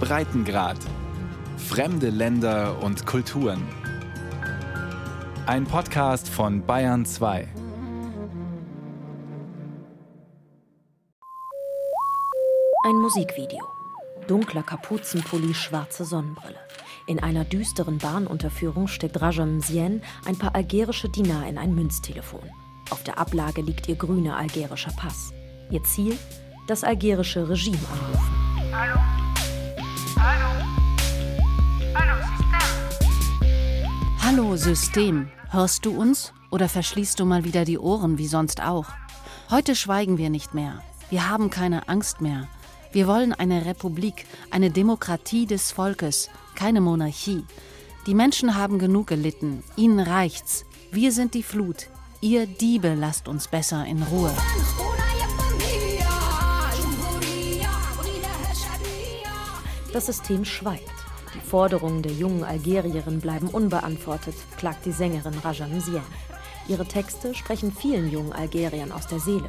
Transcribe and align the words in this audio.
Breitengrad. 0.00 0.78
Fremde 1.56 2.10
Länder 2.10 2.82
und 2.82 3.04
Kulturen. 3.04 3.62
Ein 5.46 5.64
Podcast 5.64 6.28
von 6.28 6.64
Bayern 6.64 7.04
2. 7.04 7.48
Ein 12.84 12.94
Musikvideo. 12.96 13.66
Dunkler 14.28 14.62
Kapuzenpulli, 14.62 15.52
schwarze 15.54 16.04
Sonnenbrille. 16.04 16.58
In 17.06 17.20
einer 17.20 17.44
düsteren 17.44 17.98
Bahnunterführung 17.98 18.86
steckt 18.86 19.20
Rajam 19.20 19.56
Mzien 19.56 20.02
ein 20.26 20.38
paar 20.38 20.54
algerische 20.54 21.08
Dinar 21.08 21.46
in 21.48 21.58
ein 21.58 21.74
Münztelefon. 21.74 22.48
Auf 22.90 23.02
der 23.02 23.18
Ablage 23.18 23.62
liegt 23.62 23.88
ihr 23.88 23.96
grüner 23.96 24.36
algerischer 24.36 24.92
Pass. 24.96 25.32
Ihr 25.70 25.82
Ziel? 25.84 26.16
Das 26.66 26.84
algerische 26.84 27.48
Regime 27.48 27.78
anrufen. 27.92 28.47
Hallo? 28.72 28.98
System? 30.16 30.58
Hallo, 34.20 34.56
System. 34.56 35.28
Hörst 35.50 35.86
du 35.86 35.98
uns? 35.98 36.32
Oder 36.50 36.68
verschließt 36.68 37.20
du 37.20 37.24
mal 37.24 37.44
wieder 37.44 37.64
die 37.64 37.78
Ohren 37.78 38.18
wie 38.18 38.26
sonst 38.26 38.62
auch? 38.62 38.86
Heute 39.50 39.76
schweigen 39.76 40.18
wir 40.18 40.28
nicht 40.28 40.54
mehr. 40.54 40.82
Wir 41.08 41.28
haben 41.28 41.50
keine 41.50 41.88
Angst 41.88 42.20
mehr. 42.20 42.48
Wir 42.92 43.06
wollen 43.06 43.32
eine 43.32 43.64
Republik, 43.64 44.26
eine 44.50 44.70
Demokratie 44.70 45.46
des 45.46 45.70
Volkes, 45.70 46.28
keine 46.54 46.80
Monarchie. 46.80 47.44
Die 48.06 48.14
Menschen 48.14 48.56
haben 48.56 48.78
genug 48.78 49.06
gelitten. 49.06 49.62
Ihnen 49.76 50.00
reicht's. 50.00 50.64
Wir 50.90 51.12
sind 51.12 51.34
die 51.34 51.42
Flut. 51.42 51.88
Ihr 52.20 52.46
Diebe 52.46 52.94
lasst 52.94 53.28
uns 53.28 53.46
besser 53.46 53.84
in 53.86 54.02
Ruhe. 54.02 54.34
Das 59.92 60.04
System 60.04 60.44
schweigt. 60.44 60.92
Die 61.34 61.40
Forderungen 61.40 62.02
der 62.02 62.12
jungen 62.12 62.44
Algerierin 62.44 63.20
bleiben 63.20 63.48
unbeantwortet, 63.48 64.34
klagt 64.58 64.84
die 64.84 64.92
Sängerin 64.92 65.38
Rajan 65.38 65.80
Sien. 65.80 66.02
Ihre 66.68 66.84
Texte 66.84 67.34
sprechen 67.34 67.72
vielen 67.72 68.10
jungen 68.10 68.32
Algeriern 68.32 68.92
aus 68.92 69.06
der 69.06 69.18
Seele. 69.18 69.48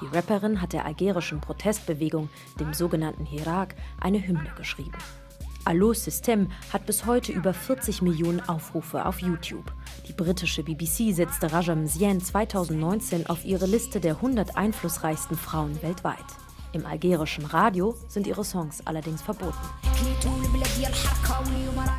Die 0.00 0.06
Rapperin 0.16 0.60
hat 0.60 0.72
der 0.72 0.84
algerischen 0.84 1.40
Protestbewegung, 1.40 2.28
dem 2.60 2.74
sogenannten 2.74 3.24
Hirak, 3.24 3.74
eine 4.00 4.24
Hymne 4.24 4.52
geschrieben. 4.56 4.98
Allo 5.64 5.92
System 5.92 6.48
hat 6.72 6.86
bis 6.86 7.06
heute 7.06 7.32
über 7.32 7.52
40 7.52 8.02
Millionen 8.02 8.40
Aufrufe 8.40 9.04
auf 9.06 9.20
YouTube. 9.20 9.72
Die 10.08 10.12
britische 10.12 10.62
BBC 10.62 11.14
setzte 11.14 11.52
Rajam 11.52 11.86
Sien 11.86 12.20
2019 12.20 13.26
auf 13.26 13.44
ihre 13.44 13.66
Liste 13.66 14.00
der 14.00 14.16
100 14.16 14.56
einflussreichsten 14.56 15.36
Frauen 15.36 15.80
weltweit. 15.82 16.18
Im 16.72 16.86
algerischen 16.86 17.44
Radio 17.44 17.94
sind 18.08 18.26
ihre 18.26 18.44
Songs 18.44 18.80
allerdings 18.86 19.20
verboten. 19.20 19.58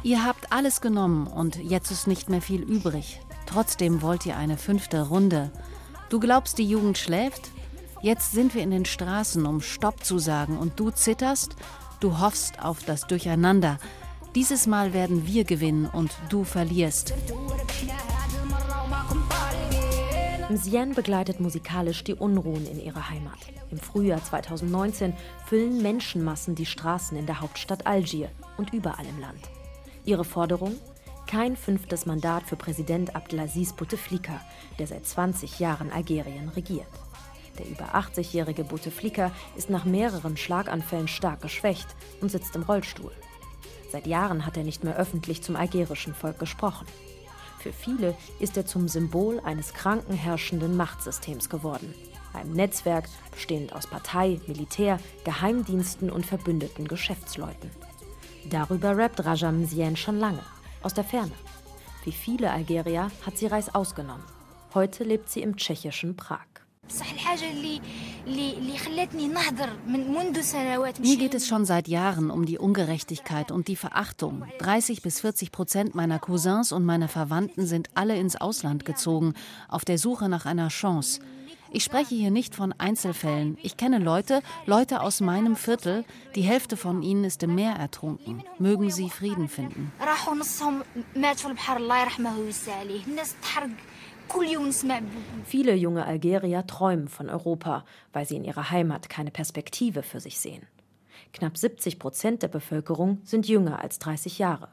Ihr 0.01 0.25
habt 0.25 0.51
alles 0.51 0.81
genommen 0.81 1.27
und 1.27 1.57
jetzt 1.57 1.91
ist 1.91 2.07
nicht 2.07 2.29
mehr 2.29 2.41
viel 2.41 2.61
übrig. 2.61 3.21
Trotzdem 3.45 4.01
wollt 4.01 4.25
ihr 4.25 4.35
eine 4.35 4.57
fünfte 4.57 5.07
Runde. 5.07 5.51
Du 6.09 6.19
glaubst, 6.19 6.57
die 6.57 6.67
Jugend 6.67 6.97
schläft? 6.97 7.51
Jetzt 8.01 8.31
sind 8.31 8.55
wir 8.55 8.63
in 8.63 8.71
den 8.71 8.85
Straßen, 8.85 9.45
um 9.45 9.61
Stopp 9.61 10.03
zu 10.03 10.19
sagen, 10.19 10.57
und 10.57 10.79
du 10.79 10.89
zitterst? 10.89 11.55
Du 11.99 12.19
hoffst 12.19 12.61
auf 12.63 12.83
das 12.83 13.07
Durcheinander. 13.07 13.77
Dieses 14.35 14.67
Mal 14.67 14.93
werden 14.93 15.27
wir 15.27 15.43
gewinnen 15.43 15.85
und 15.85 16.11
du 16.29 16.43
verlierst. 16.43 17.13
Msien 20.53 20.93
begleitet 20.93 21.39
musikalisch 21.39 22.03
die 22.03 22.13
Unruhen 22.13 22.67
in 22.67 22.79
ihrer 22.79 23.09
Heimat. 23.09 23.39
Im 23.71 23.79
Frühjahr 23.79 24.23
2019 24.23 25.15
füllen 25.47 25.81
Menschenmassen 25.81 26.53
die 26.53 26.67
Straßen 26.67 27.17
in 27.17 27.25
der 27.25 27.41
Hauptstadt 27.41 27.87
Algier 27.87 28.29
und 28.57 28.71
überall 28.71 29.05
im 29.07 29.19
Land. 29.19 29.49
Ihre 30.05 30.23
Forderung? 30.23 30.75
Kein 31.25 31.57
fünftes 31.57 32.05
Mandat 32.05 32.43
für 32.43 32.55
Präsident 32.55 33.15
Abdelaziz 33.15 33.73
Bouteflika, 33.73 34.41
der 34.77 34.85
seit 34.85 35.07
20 35.07 35.59
Jahren 35.59 35.91
Algerien 35.91 36.49
regiert. 36.49 36.85
Der 37.57 37.67
über 37.67 37.95
80-jährige 37.95 38.63
Bouteflika 38.63 39.31
ist 39.55 39.71
nach 39.71 39.85
mehreren 39.85 40.37
Schlaganfällen 40.37 41.07
stark 41.07 41.41
geschwächt 41.41 41.87
und 42.21 42.29
sitzt 42.29 42.55
im 42.55 42.61
Rollstuhl. 42.61 43.11
Seit 43.91 44.05
Jahren 44.05 44.45
hat 44.45 44.57
er 44.57 44.63
nicht 44.63 44.83
mehr 44.83 44.97
öffentlich 44.97 45.41
zum 45.41 45.55
algerischen 45.55 46.13
Volk 46.13 46.37
gesprochen. 46.37 46.85
Für 47.63 47.71
viele 47.71 48.13
ist 48.41 48.57
er 48.57 48.65
zum 48.65 48.89
Symbol 48.89 49.39
eines 49.39 49.73
kranken 49.73 50.13
herrschenden 50.13 50.75
Machtsystems 50.75 51.49
geworden. 51.49 51.93
Einem 52.33 52.51
Netzwerk 52.51 53.07
bestehend 53.31 53.71
aus 53.71 53.87
Partei, 53.87 54.41
Militär, 54.47 54.99
Geheimdiensten 55.23 56.09
und 56.09 56.25
verbündeten 56.25 56.89
Geschäftsleuten. 56.89 57.71
Darüber 58.49 58.97
rappt 58.97 59.23
Rajam 59.23 59.63
Sien 59.63 59.95
schon 59.95 60.19
lange, 60.19 60.43
aus 60.81 60.93
der 60.93 61.05
Ferne. 61.05 61.31
Wie 62.03 62.11
viele 62.11 62.51
Algerier 62.51 63.09
hat 63.25 63.37
sie 63.37 63.47
Reis 63.47 63.73
ausgenommen. 63.73 64.25
Heute 64.73 65.05
lebt 65.05 65.29
sie 65.29 65.41
im 65.41 65.55
tschechischen 65.55 66.17
Prag. 66.17 66.62
Mir 70.99 71.17
geht 71.17 71.33
es 71.33 71.47
schon 71.47 71.65
seit 71.65 71.87
Jahren 71.87 72.29
um 72.29 72.45
die 72.45 72.57
Ungerechtigkeit 72.57 73.51
und 73.51 73.67
die 73.67 73.75
Verachtung. 73.75 74.43
30 74.59 75.01
bis 75.01 75.21
40 75.21 75.51
Prozent 75.51 75.95
meiner 75.95 76.19
Cousins 76.19 76.71
und 76.71 76.85
meiner 76.85 77.07
Verwandten 77.07 77.65
sind 77.65 77.89
alle 77.95 78.17
ins 78.17 78.35
Ausland 78.35 78.85
gezogen, 78.85 79.33
auf 79.69 79.85
der 79.85 79.97
Suche 79.97 80.29
nach 80.29 80.45
einer 80.45 80.67
Chance. 80.67 81.21
Ich 81.75 81.83
spreche 81.83 82.13
hier 82.13 82.29
nicht 82.29 82.53
von 82.53 82.71
Einzelfällen. 82.77 83.57
Ich 83.63 83.77
kenne 83.77 83.97
Leute, 83.97 84.43
Leute 84.67 85.01
aus 85.01 85.21
meinem 85.21 85.55
Viertel, 85.55 86.05
die 86.35 86.43
Hälfte 86.43 86.77
von 86.77 87.01
ihnen 87.01 87.23
ist 87.23 87.41
im 87.41 87.55
Meer 87.55 87.73
ertrunken. 87.73 88.43
Mögen 88.59 88.91
sie 88.91 89.09
Frieden 89.09 89.49
finden. 89.49 89.91
Viele 95.45 95.75
junge 95.75 96.05
Algerier 96.05 96.65
träumen 96.67 97.07
von 97.07 97.29
Europa, 97.29 97.85
weil 98.11 98.25
sie 98.25 98.35
in 98.35 98.43
ihrer 98.43 98.71
Heimat 98.71 99.09
keine 99.09 99.31
Perspektive 99.31 100.03
für 100.03 100.19
sich 100.19 100.39
sehen. 100.39 100.67
Knapp 101.33 101.57
70 101.57 101.99
Prozent 101.99 102.43
der 102.43 102.47
Bevölkerung 102.47 103.19
sind 103.23 103.47
jünger 103.47 103.79
als 103.79 103.99
30 103.99 104.39
Jahre. 104.39 104.69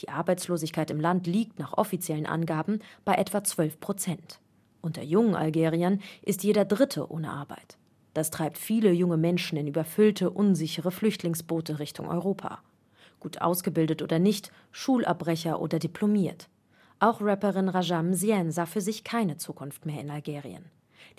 Die 0.00 0.08
Arbeitslosigkeit 0.08 0.90
im 0.90 1.00
Land 1.00 1.26
liegt 1.26 1.58
nach 1.58 1.72
offiziellen 1.72 2.26
Angaben 2.26 2.80
bei 3.04 3.14
etwa 3.14 3.42
12 3.42 3.80
Prozent. 3.80 4.40
Unter 4.82 5.02
jungen 5.02 5.34
Algeriern 5.34 6.00
ist 6.22 6.44
jeder 6.44 6.64
Dritte 6.64 7.10
ohne 7.10 7.30
Arbeit. 7.30 7.78
Das 8.14 8.30
treibt 8.30 8.56
viele 8.56 8.92
junge 8.92 9.16
Menschen 9.16 9.58
in 9.58 9.66
überfüllte, 9.66 10.30
unsichere 10.30 10.90
Flüchtlingsboote 10.90 11.78
Richtung 11.78 12.08
Europa. 12.08 12.60
Gut 13.20 13.40
ausgebildet 13.40 14.02
oder 14.02 14.18
nicht, 14.18 14.52
Schulabbrecher 14.70 15.60
oder 15.60 15.78
diplomiert. 15.78 16.48
Auch 16.98 17.20
Rapperin 17.20 17.68
Rajam 17.68 18.14
Sien 18.14 18.50
sah 18.50 18.64
für 18.64 18.80
sich 18.80 19.04
keine 19.04 19.36
Zukunft 19.36 19.84
mehr 19.84 20.00
in 20.00 20.10
Algerien. 20.10 20.64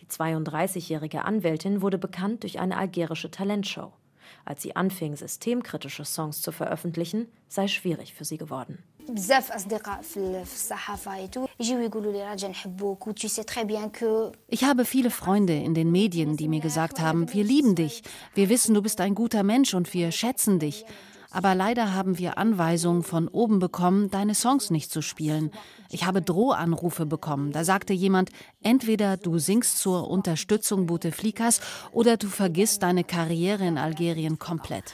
Die 0.02 0.08
32-jährige 0.08 1.24
Anwältin 1.24 1.84
wurde 1.84 2.00
bekannt 2.00 2.42
durch 2.44 2.60
eine 2.60 2.78
algerische 2.78 3.30
Talentshow. 3.30 3.94
Als 4.44 4.64
sie 4.64 4.76
anfing, 4.76 5.16
systemkritische 5.16 6.04
Songs 6.04 6.42
zu 6.42 6.52
veröffentlichen, 6.52 7.28
sei 7.48 7.68
schwierig 7.68 8.16
für 8.16 8.26
sie 8.26 8.38
geworden. 8.38 8.80
Ich 14.48 14.64
habe 14.64 14.84
viele 14.84 15.12
Freunde 15.12 15.54
in 15.54 15.74
den 15.76 15.92
Medien, 15.92 16.38
die 16.38 16.48
mir 16.48 16.60
gesagt 16.60 17.00
haben, 17.00 17.32
wir 17.32 17.44
lieben 17.44 17.76
dich, 17.76 18.02
wir 18.34 18.50
wissen, 18.50 18.74
du 18.74 18.82
bist 18.82 19.00
ein 19.00 19.16
guter 19.16 19.44
Mensch 19.44 19.76
und 19.76 19.94
wir 19.94 20.12
schätzen 20.12 20.60
dich 20.60 20.86
aber 21.32 21.56
leider 21.56 21.94
haben 21.94 22.18
wir 22.18 22.38
Anweisungen 22.38 23.04
von 23.04 23.28
oben 23.28 23.60
bekommen, 23.60 24.10
deine 24.10 24.36
Songs 24.36 24.70
nicht 24.70 24.92
zu 24.92 25.02
spielen. 25.02 25.52
Ich 25.90 26.06
habe 26.06 26.22
Drohanrufe 26.22 27.06
bekommen. 27.06 27.52
Da 27.52 27.64
sagte 27.64 27.94
jemand, 27.94 28.30
entweder 28.62 29.18
du 29.18 29.38
singst 29.38 29.80
zur 29.80 30.10
Unterstützung 30.10 30.86
Bouteflikas 30.86 31.62
oder 31.92 32.18
du 32.18 32.28
vergisst 32.28 32.84
deine 32.84 33.04
Karriere 33.04 33.66
in 33.66 33.78
Algerien 33.78 34.40
komplett. 34.40 34.94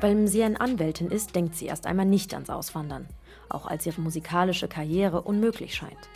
Weil 0.00 0.28
sie 0.28 0.42
eine 0.44 0.60
Anwältin 0.60 1.10
ist, 1.10 1.34
denkt 1.34 1.56
sie 1.56 1.66
erst 1.66 1.86
einmal 1.86 2.06
nicht 2.06 2.34
ans 2.34 2.50
Auswandern, 2.50 3.06
auch 3.48 3.66
als 3.66 3.84
ihre 3.86 4.00
musikalische 4.00 4.68
Karriere 4.68 5.22
unmöglich 5.22 5.74
scheint. 5.74 6.08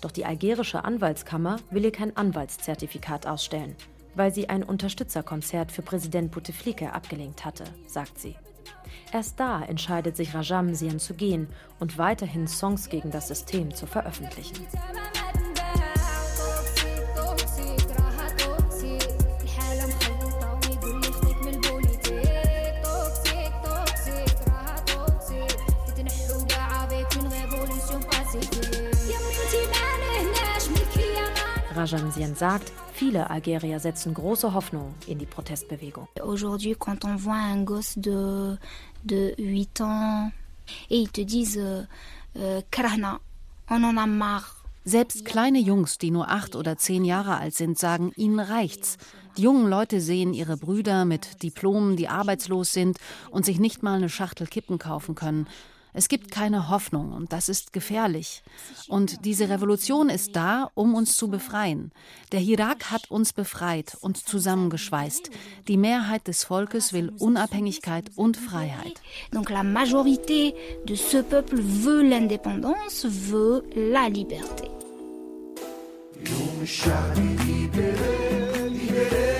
Doch 0.00 0.10
die 0.10 0.24
algerische 0.24 0.84
Anwaltskammer 0.84 1.56
will 1.70 1.84
ihr 1.84 1.92
kein 1.92 2.16
Anwaltszertifikat 2.16 3.26
ausstellen, 3.26 3.74
weil 4.14 4.32
sie 4.32 4.48
ein 4.48 4.62
Unterstützerkonzert 4.62 5.72
für 5.72 5.82
Präsident 5.82 6.30
Bouteflika 6.30 6.90
abgelehnt 6.90 7.44
hatte, 7.44 7.64
sagt 7.86 8.18
sie. 8.18 8.36
Erst 9.12 9.40
da 9.40 9.62
entscheidet 9.62 10.16
sich 10.16 10.34
Rajam 10.34 10.74
Sian 10.74 10.98
zu 10.98 11.14
gehen 11.14 11.48
und 11.80 11.98
weiterhin 11.98 12.46
Songs 12.46 12.88
gegen 12.88 13.10
das 13.10 13.28
System 13.28 13.74
zu 13.74 13.86
veröffentlichen. 13.86 14.66
Rajan 31.92 32.34
sagt, 32.34 32.72
viele 32.92 33.30
Algerier 33.30 33.80
setzen 33.80 34.14
große 34.14 34.52
Hoffnung 34.54 34.94
in 35.06 35.18
die 35.18 35.26
Protestbewegung. 35.26 36.08
Aujourd'hui, 36.22 36.74
quand 36.78 37.04
on 37.04 37.16
voit 37.16 37.34
un 37.34 37.64
gosse 37.64 37.94
de, 37.96 38.58
de 39.04 39.34
8 39.38 39.80
ans 39.80 40.30
et 40.90 40.98
ils 40.98 41.10
te 41.10 41.20
disent 41.20 41.58
euh, 42.36 42.60
Krahna, 42.70 43.20
on 43.70 43.82
en 43.84 43.96
a 43.96 44.06
marre. 44.06 44.54
Selbst 44.84 45.26
kleine 45.26 45.58
Jungs, 45.58 45.98
die 45.98 46.10
nur 46.10 46.30
acht 46.30 46.56
oder 46.56 46.78
zehn 46.78 47.04
Jahre 47.04 47.36
alt 47.36 47.54
sind, 47.54 47.78
sagen, 47.78 48.12
ihnen 48.16 48.40
reicht's. 48.40 48.96
Die 49.36 49.42
jungen 49.42 49.68
Leute 49.68 50.00
sehen 50.00 50.32
ihre 50.32 50.56
Brüder 50.56 51.04
mit 51.04 51.42
Diplomen, 51.42 51.96
die 51.96 52.08
arbeitslos 52.08 52.72
sind 52.72 52.98
und 53.30 53.44
sich 53.44 53.60
nicht 53.60 53.82
mal 53.82 53.96
eine 53.96 54.08
Schachtel 54.08 54.46
Kippen 54.46 54.78
kaufen 54.78 55.14
können. 55.14 55.46
Es 55.98 56.08
gibt 56.08 56.30
keine 56.30 56.68
Hoffnung 56.68 57.12
und 57.12 57.32
das 57.32 57.48
ist 57.48 57.72
gefährlich. 57.72 58.44
Und 58.86 59.24
diese 59.24 59.48
Revolution 59.48 60.10
ist 60.10 60.36
da, 60.36 60.70
um 60.74 60.94
uns 60.94 61.16
zu 61.16 61.26
befreien. 61.26 61.90
Der 62.30 62.40
Irak 62.40 62.92
hat 62.92 63.10
uns 63.10 63.32
befreit 63.32 63.96
und 64.00 64.16
zusammengeschweißt. 64.16 65.28
Die 65.66 65.76
Mehrheit 65.76 66.28
des 66.28 66.44
Volkes 66.44 66.92
will 66.92 67.10
Unabhängigkeit 67.18 68.12
und 68.14 68.36
Freiheit. 68.36 69.00
Donc 69.32 69.50
la 69.50 69.64
majorité 69.64 70.54
de 70.86 70.94
ce 70.94 71.20
peuple 71.20 71.60
veut 71.60 72.04
l'indépendance, 72.04 73.04
veut 73.04 73.64
la 73.74 74.08
liberté. 74.08 74.70
Szenenwechsel. 76.64 79.37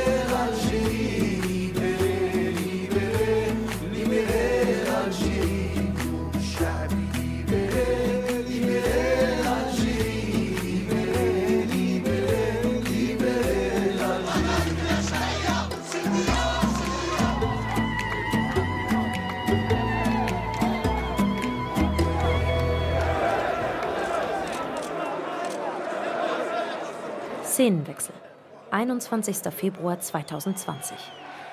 21. 28.78 29.52
Februar 29.52 29.98
2020. 29.98 30.96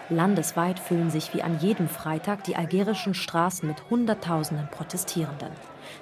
Landesweit 0.10 0.78
füllen 0.78 1.10
sich 1.10 1.34
wie 1.34 1.42
an 1.42 1.58
jedem 1.60 1.90
Freitag 1.90 2.44
die 2.44 2.56
algerischen 2.56 3.16
Straßen 3.16 3.68
mit 3.68 3.90
Hunderttausenden 3.90 4.68
Protestierenden. 4.70 5.50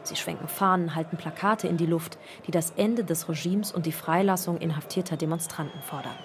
Sie 0.03 0.17
schwenken 0.17 0.49
Fahnen, 0.49 0.95
halten 0.95 1.15
Plakate 1.15 1.69
in 1.69 1.77
die 1.77 1.85
Luft, 1.85 2.17
die 2.45 2.51
das 2.51 2.71
Ende 2.71 3.05
des 3.05 3.29
Regimes 3.29 3.71
und 3.71 3.85
die 3.85 3.93
Freilassung 3.93 4.57
inhaftierter 4.57 5.15
Demonstranten 5.15 5.81
fordern. 5.81 6.17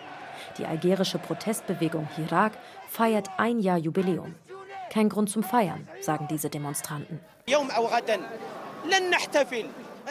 Die 0.59 0.67
algerische 0.67 1.21
Protestbewegung 1.21 2.09
Hirak 2.17 2.59
feiert 2.89 3.29
ein 3.37 3.61
Jahr 3.61 3.79
Jubiläum. 3.79 4.35
Kein 4.93 5.09
Grund 5.09 5.31
zum 5.31 5.45
Feiern, 5.45 5.87
sagen 6.01 6.27
diese 6.29 6.51
Demonstranten. 6.51 7.21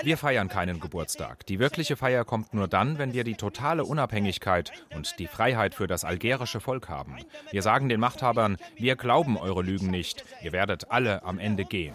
Wir 0.04 0.18
feiern 0.18 0.48
keinen 0.48 0.80
Geburtstag. 0.80 1.46
Die 1.46 1.60
wirkliche 1.60 1.96
Feier 1.96 2.26
kommt 2.26 2.54
nur 2.54 2.68
dann, 2.68 2.98
wenn 2.98 3.14
wir 3.14 3.24
die 3.24 3.36
totale 3.36 3.84
Unabhängigkeit 3.84 4.72
und 4.96 5.20
die 5.20 5.28
Freiheit 5.28 5.76
für 5.76 5.88
das 5.88 6.04
algerische 6.04 6.60
Volk 6.60 6.90
haben. 6.90 7.18
Wir 7.52 7.62
sagen 7.62 7.90
den 7.90 8.00
Machthabern, 8.00 8.58
wir 8.76 8.96
glauben 8.96 9.38
eure 9.38 9.62
Lügen 9.62 9.88
nicht. 9.88 10.24
Ihr 10.42 10.52
werdet 10.52 10.92
alle 10.92 11.24
am 11.24 11.40
Ende 11.40 11.66
gehen. 11.66 11.94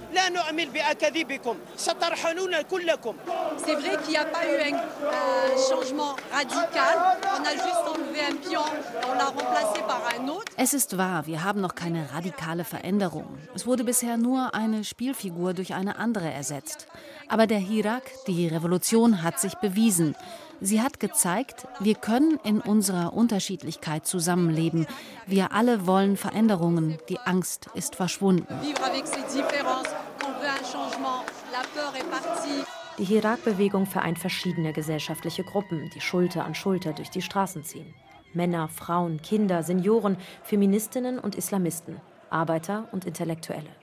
C'est 3.64 3.75
vrai 3.75 3.96
qu'il 4.02 4.10
n'y 4.10 4.16
a 4.16 4.25
pas 4.25 4.44
eu 4.44 4.58
un 4.62 5.56
changement 5.69 6.16
radical. 6.32 7.19
On 7.25 7.44
a 7.44 7.52
juste 7.52 7.87
enlevé 7.88 8.20
un 8.31 8.37
pion, 8.37 8.64
on 9.08 9.14
l'a 9.14 9.26
remplacé 9.26 9.81
par 9.87 10.02
un 10.19 10.28
autre. 10.28 10.52
Es 10.56 10.75
ist 10.75 10.96
wahr, 10.98 11.26
wir 11.26 11.44
haben 11.44 11.60
noch 11.60 11.75
keine 11.75 12.12
radikale 12.12 12.64
Veränderung. 12.64 13.38
Es 13.55 13.66
wurde 13.66 13.84
bisher 13.84 14.16
nur 14.16 14.55
eine 14.55 14.84
Spielfigur 14.84 15.55
durch 15.55 15.75
eine 15.75 15.96
andere 15.96 16.31
ersetzt. 16.31 16.87
Aber 17.28 17.46
der 17.46 17.58
Hirak, 17.58 18.02
die 18.26 18.48
Revolution, 18.48 19.22
hat 19.22 19.38
sich 19.38 19.54
bewiesen. 19.56 20.14
Sie 20.60 20.80
hat 20.80 21.00
gezeigt, 21.00 21.66
wir 21.80 21.96
können 21.96 22.38
in 22.44 22.60
unserer 22.60 23.14
Unterschiedlichkeit 23.14 24.06
zusammenleben. 24.06 24.86
Wir 25.26 25.52
alle 25.52 25.86
wollen 25.86 26.16
Veränderungen. 26.16 26.98
Die 27.08 27.19
Angst 27.19 27.69
ist 27.74 27.96
verschwunden. 27.96 28.46
Die 32.98 33.04
Hirak-Bewegung 33.04 33.86
vereint 33.86 34.19
verschiedene 34.19 34.72
gesellschaftliche 34.72 35.42
Gruppen, 35.42 35.90
die 35.94 36.00
Schulter 36.00 36.44
an 36.44 36.54
Schulter 36.54 36.92
durch 36.92 37.10
die 37.10 37.22
Straßen 37.22 37.64
ziehen. 37.64 37.92
Männer, 38.32 38.69
Frauen, 38.69 39.20
Kinder, 39.20 39.62
Senioren, 39.62 40.16
Feministinnen 40.44 41.19
und 41.19 41.34
Islamisten, 41.34 42.00
Arbeiter 42.30 42.88
und 42.92 43.04
Intellektuelle. 43.04 43.81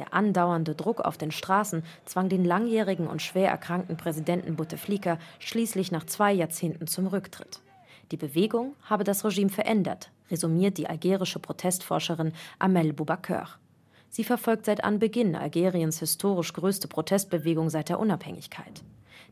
Der 0.00 0.14
andauernde 0.14 0.74
Druck 0.74 1.02
auf 1.02 1.18
den 1.18 1.30
Straßen 1.30 1.82
zwang 2.06 2.30
den 2.30 2.42
langjährigen 2.42 3.06
und 3.06 3.20
schwer 3.20 3.50
erkrankten 3.50 3.98
Präsidenten 3.98 4.56
Bouteflika 4.56 5.18
schließlich 5.40 5.92
nach 5.92 6.06
zwei 6.06 6.32
Jahrzehnten 6.32 6.86
zum 6.86 7.06
Rücktritt. 7.06 7.60
Die 8.10 8.16
Bewegung 8.16 8.76
habe 8.84 9.04
das 9.04 9.26
Regime 9.26 9.50
verändert, 9.50 10.10
resümiert 10.30 10.78
die 10.78 10.88
algerische 10.88 11.38
Protestforscherin 11.38 12.32
Amel 12.58 12.94
Boubaker. 12.94 13.46
Sie 14.08 14.24
verfolgt 14.24 14.64
seit 14.64 14.82
Anbeginn 14.84 15.36
Algeriens 15.36 15.98
historisch 15.98 16.54
größte 16.54 16.88
Protestbewegung 16.88 17.68
seit 17.68 17.90
der 17.90 18.00
Unabhängigkeit. 18.00 18.82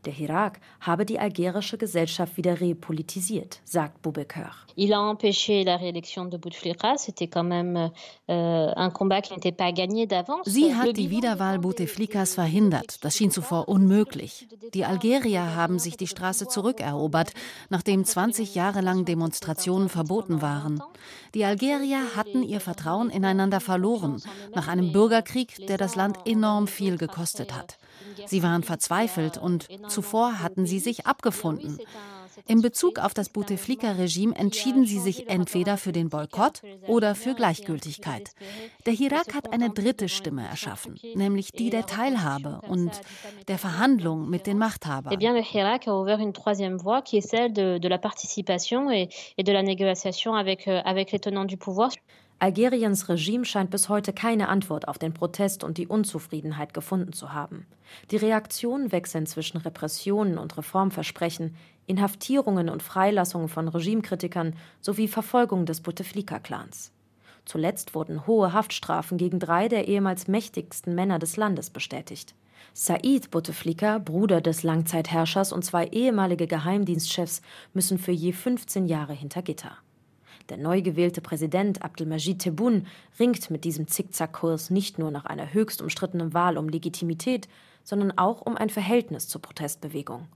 Der 0.05 0.17
Irak 0.17 0.59
habe 0.81 1.05
die 1.05 1.19
algerische 1.19 1.77
Gesellschaft 1.77 2.37
wieder 2.37 2.61
repolitisiert, 2.61 3.59
sagt 3.65 4.01
Boubacar. 4.01 4.65
Il 4.75 4.93
a 4.93 4.99
empêché 5.09 5.65
la 5.65 5.75
réélection 5.75 6.23
de 6.25 6.37
Bouteflika. 6.37 6.95
C'était 6.97 7.27
quand 7.27 7.43
même 7.43 7.91
euh, 8.29 8.71
un 8.75 8.89
combat 8.89 9.21
qui 9.21 9.33
n'était 9.33 9.51
pas 9.51 9.73
gagné 9.73 10.07
d'avance. 10.07 10.47
Sie 10.47 10.73
hat 10.73 10.93
die 10.95 11.09
Wiederwahl 11.09 11.59
Bouteflikas 11.59 12.35
verhindert. 12.35 13.03
Das 13.03 13.17
schien 13.17 13.29
zuvor 13.29 13.67
unmöglich. 13.67 14.47
Die 14.73 14.85
Algerier 14.85 15.53
haben 15.53 15.79
sich 15.79 15.97
die 15.97 16.07
Straße 16.07 16.47
zurückerobert, 16.47 17.33
nachdem 17.69 18.05
20 18.05 18.55
Jahre 18.55 18.79
lang 18.79 19.03
Demonstrationen 19.03 19.89
verboten 19.89 20.41
waren. 20.41 20.81
Die 21.35 21.43
Algerier 21.43 22.15
hatten 22.15 22.43
ihr 22.43 22.61
Vertrauen 22.61 23.09
ineinander 23.09 23.59
verloren, 23.59 24.21
nach 24.55 24.69
einem 24.69 24.93
Bürgerkrieg, 24.93 25.67
der 25.67 25.77
das 25.77 25.95
Land 25.95 26.19
enorm 26.25 26.67
viel 26.67 26.97
gekostet 26.97 27.53
hat. 27.53 27.77
Sie 28.25 28.43
waren 28.43 28.63
verzweifelt 28.63 29.37
und 29.37 29.67
zuvor 29.87 30.39
hatten 30.39 30.65
sie 30.65 30.79
sich 30.79 31.05
abgefunden. 31.05 31.79
In 32.45 32.61
Bezug 32.61 32.99
auf 32.99 33.13
das 33.13 33.29
Bouteflika-Regime 33.29 34.35
entschieden 34.35 34.85
sie 34.85 34.99
sich 34.99 35.29
entweder 35.29 35.77
für 35.77 35.91
den 35.91 36.09
Boykott 36.09 36.61
oder 36.87 37.15
für 37.15 37.33
Gleichgültigkeit. 37.33 38.31
Der 38.85 38.93
Irak 38.93 39.33
hat 39.33 39.51
eine 39.51 39.69
dritte 39.71 40.09
Stimme 40.09 40.47
erschaffen, 40.47 40.99
nämlich 41.15 41.51
die 41.51 41.69
der 41.69 41.85
Teilhabe 41.85 42.61
und 42.67 42.91
der 43.47 43.57
Verhandlung 43.57 44.29
mit 44.29 44.47
den 44.47 44.57
Machthabern. 44.57 45.11
Algeriens 52.41 53.09
Regime 53.09 53.43
scheint 53.43 53.69
bis 53.69 53.89
heute 53.89 54.13
keine 54.13 54.47
Antwort 54.47 54.87
auf 54.87 54.97
den 54.97 55.13
Protest 55.13 55.65
und 55.65 55.77
die 55.77 55.87
Unzufriedenheit 55.87 56.73
gefunden 56.73 57.11
zu 57.11 57.33
haben. 57.33 57.65
Die 58.11 58.15
Reaktionen 58.15 58.93
wechseln 58.93 59.25
zwischen 59.25 59.57
Repressionen 59.57 60.37
und 60.37 60.57
Reformversprechen, 60.57 61.57
Inhaftierungen 61.85 62.69
und 62.69 62.81
Freilassungen 62.81 63.49
von 63.49 63.67
Regimekritikern 63.67 64.55
sowie 64.79 65.09
Verfolgung 65.09 65.65
des 65.65 65.81
Bouteflika-Clans. 65.81 66.93
Zuletzt 67.43 67.93
wurden 67.93 68.25
hohe 68.25 68.53
Haftstrafen 68.53 69.17
gegen 69.17 69.39
drei 69.39 69.67
der 69.67 69.89
ehemals 69.89 70.29
mächtigsten 70.29 70.95
Männer 70.95 71.19
des 71.19 71.35
Landes 71.35 71.69
bestätigt. 71.69 72.35
Said 72.73 73.31
Bouteflika, 73.31 73.97
Bruder 73.97 74.39
des 74.39 74.63
Langzeitherrschers 74.63 75.51
und 75.51 75.65
zwei 75.65 75.87
ehemalige 75.87 76.47
Geheimdienstchefs, 76.47 77.41
müssen 77.73 77.97
für 77.97 78.11
je 78.13 78.31
15 78.31 78.85
Jahre 78.85 79.13
hinter 79.13 79.41
Gitter. 79.41 79.77
Der 80.49 80.57
neu 80.57 80.81
gewählte 80.81 81.21
Präsident 81.21 81.83
Abdelmajid 81.83 82.39
Tebboune 82.39 82.85
ringt 83.19 83.51
mit 83.51 83.63
diesem 83.65 83.87
Zickzackkurs 83.87 84.71
nicht 84.71 84.97
nur 84.97 85.11
nach 85.11 85.25
einer 85.25 85.53
höchst 85.53 85.81
umstrittenen 85.81 86.33
Wahl 86.33 86.57
um 86.57 86.69
Legitimität, 86.69 87.47
sondern 87.83 88.17
auch 88.17 88.41
um 88.41 88.57
ein 88.57 88.69
Verhältnis 88.69 89.27
zur 89.27 89.41
Protestbewegung. 89.41 90.27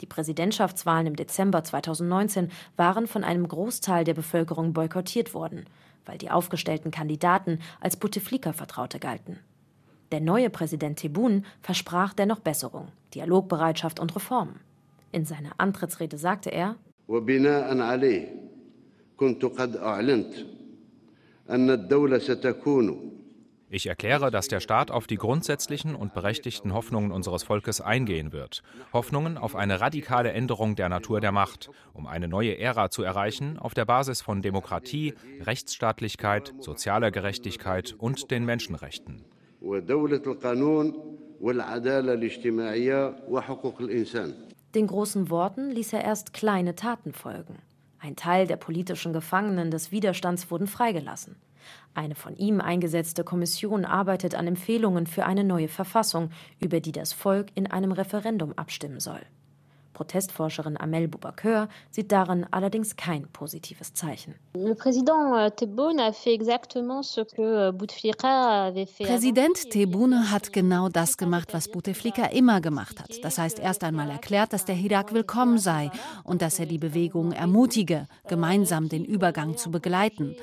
Die 0.00 0.06
Präsidentschaftswahlen 0.06 1.06
im 1.06 1.16
Dezember 1.16 1.62
2019 1.62 2.50
waren 2.76 3.06
von 3.06 3.24
einem 3.24 3.46
Großteil 3.46 4.04
der 4.04 4.14
Bevölkerung 4.14 4.72
boykottiert 4.72 5.34
worden, 5.34 5.66
weil 6.06 6.18
die 6.18 6.30
aufgestellten 6.30 6.90
Kandidaten 6.90 7.60
als 7.80 7.96
Bouteflika-Vertraute 7.96 8.98
galten. 8.98 9.38
Der 10.12 10.20
neue 10.20 10.50
Präsident 10.50 10.98
Tebboune 10.98 11.42
versprach 11.60 12.14
dennoch 12.14 12.40
Besserung, 12.40 12.88
Dialogbereitschaft 13.14 14.00
und 14.00 14.14
Reformen. 14.16 14.60
In 15.12 15.24
seiner 15.24 15.52
Antrittsrede 15.58 16.18
sagte 16.18 16.50
er: 16.50 16.76
كنت 19.17 19.45
قد 19.45 19.77
أعلنت 19.77 20.33
أن 21.49 21.69
الدولة 21.69 22.17
ستكون 22.17 23.17
Ich 23.69 23.85
erkläre, 23.87 24.31
dass 24.31 24.47
der 24.47 24.61
Staat 24.61 24.91
auf 24.91 25.07
die 25.07 25.17
grundsätzlichen 25.17 25.93
und 25.93 26.13
berechtigten 26.13 26.73
Hoffnungen 26.73 27.11
unseres 27.11 27.43
Volkes 27.43 27.81
eingehen 27.81 28.31
wird. 28.31 28.63
Hoffnungen 28.93 29.37
auf 29.37 29.57
eine 29.57 29.81
radikale 29.81 30.31
Änderung 30.31 30.77
der 30.77 30.87
Natur 30.87 31.19
der 31.19 31.33
Macht, 31.33 31.69
um 31.93 32.07
eine 32.07 32.29
neue 32.29 32.57
Ära 32.57 32.89
zu 32.89 33.03
erreichen, 33.03 33.59
auf 33.59 33.73
der 33.73 33.83
Basis 33.83 34.21
von 34.21 34.41
Demokratie, 34.41 35.15
Rechtsstaatlichkeit, 35.41 36.53
sozialer 36.61 37.11
Gerechtigkeit 37.11 37.93
und 37.97 38.31
den 38.31 38.45
Menschenrechten. 38.45 39.25
Den 44.75 44.87
großen 44.87 45.29
Worten 45.29 45.71
ließ 45.71 45.93
er 45.93 46.03
erst 46.05 46.33
kleine 46.33 46.75
Taten 46.75 47.11
folgen. 47.11 47.57
Ein 48.04 48.16
Teil 48.16 48.48
der 48.48 48.56
politischen 48.56 49.12
Gefangenen 49.12 49.70
des 49.70 49.92
Widerstands 49.92 50.50
wurden 50.50 50.66
freigelassen. 50.66 51.36
Eine 51.94 52.16
von 52.16 52.34
ihm 52.36 52.60
eingesetzte 52.60 53.22
Kommission 53.22 53.84
arbeitet 53.84 54.34
an 54.34 54.48
Empfehlungen 54.48 55.06
für 55.06 55.24
eine 55.24 55.44
neue 55.44 55.68
Verfassung, 55.68 56.30
über 56.58 56.80
die 56.80 56.90
das 56.90 57.12
Volk 57.12 57.50
in 57.54 57.70
einem 57.70 57.92
Referendum 57.92 58.54
abstimmen 58.58 58.98
soll. 58.98 59.20
Protestforscherin 59.92 60.80
Amel 60.80 61.08
Boubaker 61.08 61.68
sieht 61.90 62.12
darin 62.12 62.46
allerdings 62.50 62.96
kein 62.96 63.28
positives 63.28 63.94
Zeichen. 63.94 64.34
Euh, 64.54 64.74
Präsident 69.04 69.70
Tebboune 69.70 70.30
hat 70.30 70.52
genau 70.52 70.88
das 70.88 71.16
gemacht, 71.16 71.48
was 71.52 71.68
Bouteflika 71.68 72.26
immer 72.26 72.60
gemacht 72.60 73.00
hat. 73.00 73.10
Das 73.22 73.38
heißt, 73.38 73.58
erst 73.58 73.84
einmal 73.84 74.10
erklärt, 74.10 74.52
dass 74.52 74.64
der 74.64 74.74
Hirak 74.74 75.12
willkommen 75.12 75.58
sei 75.58 75.90
und 76.24 76.42
dass 76.42 76.58
er 76.58 76.66
die 76.66 76.78
Bewegung 76.78 77.32
ermutige, 77.32 78.06
gemeinsam 78.28 78.88
den 78.88 79.04
Übergang 79.04 79.56
zu 79.56 79.70
begleiten. 79.70 80.36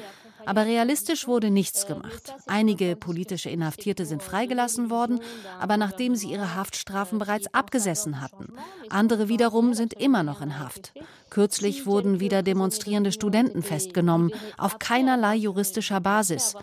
Aber 0.45 0.65
realistisch 0.65 1.27
wurde 1.27 1.49
nichts 1.49 1.85
gemacht. 1.85 2.33
Einige 2.47 2.95
politische 2.95 3.49
Inhaftierte 3.49 4.05
sind 4.05 4.23
freigelassen 4.23 4.89
worden, 4.89 5.19
aber 5.59 5.77
nachdem 5.77 6.15
sie 6.15 6.31
ihre 6.31 6.55
Haftstrafen 6.55 7.19
bereits 7.19 7.53
abgesessen 7.53 8.21
hatten. 8.21 8.53
Andere 8.89 9.27
wiederum 9.29 9.73
sind 9.73 9.93
immer 9.93 10.23
noch 10.23 10.41
in 10.41 10.59
Haft. 10.59 10.93
Kürzlich 11.29 11.85
wurden 11.85 12.19
wieder 12.19 12.41
demonstrierende 12.41 13.11
Studenten 13.11 13.61
festgenommen, 13.61 14.31
auf 14.57 14.79
keinerlei 14.79 15.35
juristischer 15.35 15.99
Basis. 15.99 16.55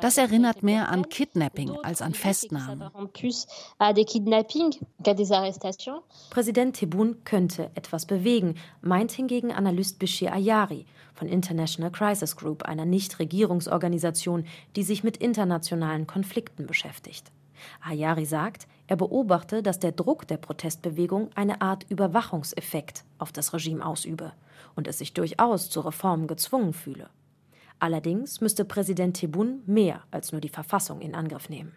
Das 0.00 0.18
erinnert 0.18 0.62
mehr 0.62 0.88
an 0.88 1.08
Kidnapping 1.08 1.76
als 1.82 2.02
an 2.02 2.14
Festnahmen. 2.14 2.90
Präsident 6.30 6.76
Tebboune 6.76 7.14
könnte 7.24 7.70
etwas 7.74 8.06
bewegen, 8.06 8.54
meint 8.82 9.12
hingegen 9.12 9.52
Analyst 9.52 9.98
Bishir 9.98 10.32
Ayari 10.32 10.86
von 11.14 11.28
International 11.28 11.90
Crisis 11.90 12.36
Group, 12.36 12.64
einer 12.64 12.84
Nichtregierungsorganisation, 12.84 14.44
die 14.76 14.82
sich 14.82 15.02
mit 15.02 15.16
internationalen 15.16 16.06
Konflikten 16.06 16.66
beschäftigt. 16.66 17.32
Ayari 17.80 18.26
sagt, 18.26 18.66
er 18.86 18.96
beobachte, 18.96 19.62
dass 19.62 19.78
der 19.78 19.92
Druck 19.92 20.28
der 20.28 20.36
Protestbewegung 20.36 21.30
eine 21.34 21.60
Art 21.60 21.86
Überwachungseffekt 21.88 23.04
auf 23.18 23.32
das 23.32 23.52
Regime 23.52 23.84
ausübe 23.84 24.32
und 24.74 24.86
es 24.86 24.98
sich 24.98 25.14
durchaus 25.14 25.70
zu 25.70 25.80
Reformen 25.80 26.26
gezwungen 26.26 26.72
fühle. 26.72 27.08
Allerdings 27.78 28.40
müsste 28.40 28.64
Präsident 28.64 29.16
Tebboune 29.16 29.58
mehr 29.66 30.02
als 30.10 30.32
nur 30.32 30.40
die 30.40 30.48
Verfassung 30.48 31.00
in 31.00 31.14
Angriff 31.14 31.48
nehmen. 31.48 31.72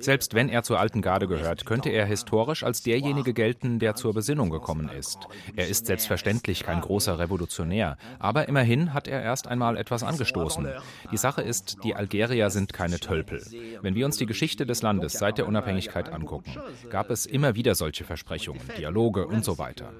Selbst 0.00 0.34
wenn 0.34 0.48
er 0.50 0.62
zur 0.62 0.78
alten 0.78 1.02
Garde 1.02 1.26
gehört, 1.26 1.64
könnte 1.64 1.88
er 1.88 2.04
historisch 2.04 2.64
als 2.64 2.82
derjenige 2.82 3.32
gelten, 3.32 3.78
der 3.78 3.94
zur 3.94 4.12
Besinnung 4.12 4.50
gekommen 4.50 4.90
ist. 4.90 5.18
Er 5.54 5.68
ist 5.68 5.86
selbstverständlich 5.86 6.64
kein 6.64 6.82
großer 6.82 7.18
Revolutionär, 7.18 7.96
aber 8.18 8.48
immerhin 8.48 8.92
hat 8.92 9.08
er 9.08 9.22
erst 9.22 9.46
einmal 9.46 9.78
etwas 9.78 10.02
angestoßen. 10.02 10.68
Die 11.12 11.16
Sache 11.16 11.40
ist, 11.40 11.78
die 11.82 11.94
Algerier 11.94 12.50
sind 12.50 12.74
keine 12.74 13.00
Tölpel. 13.00 13.42
Wenn 13.80 13.94
wir 13.94 14.04
uns 14.04 14.18
die 14.18 14.26
Geschichte 14.26 14.66
des 14.66 14.82
Landes 14.82 15.14
seit 15.14 15.38
der 15.38 15.48
Unabhängigkeit 15.48 16.12
angucken, 16.12 16.52
gab 16.90 17.10
es 17.10 17.24
immer 17.24 17.54
wieder 17.54 17.74
solche 17.74 18.04
Versprechungen, 18.04 18.60
Dialoge 18.76 19.26
und 19.26 19.44
so 19.44 19.56
weiter. 19.56 19.92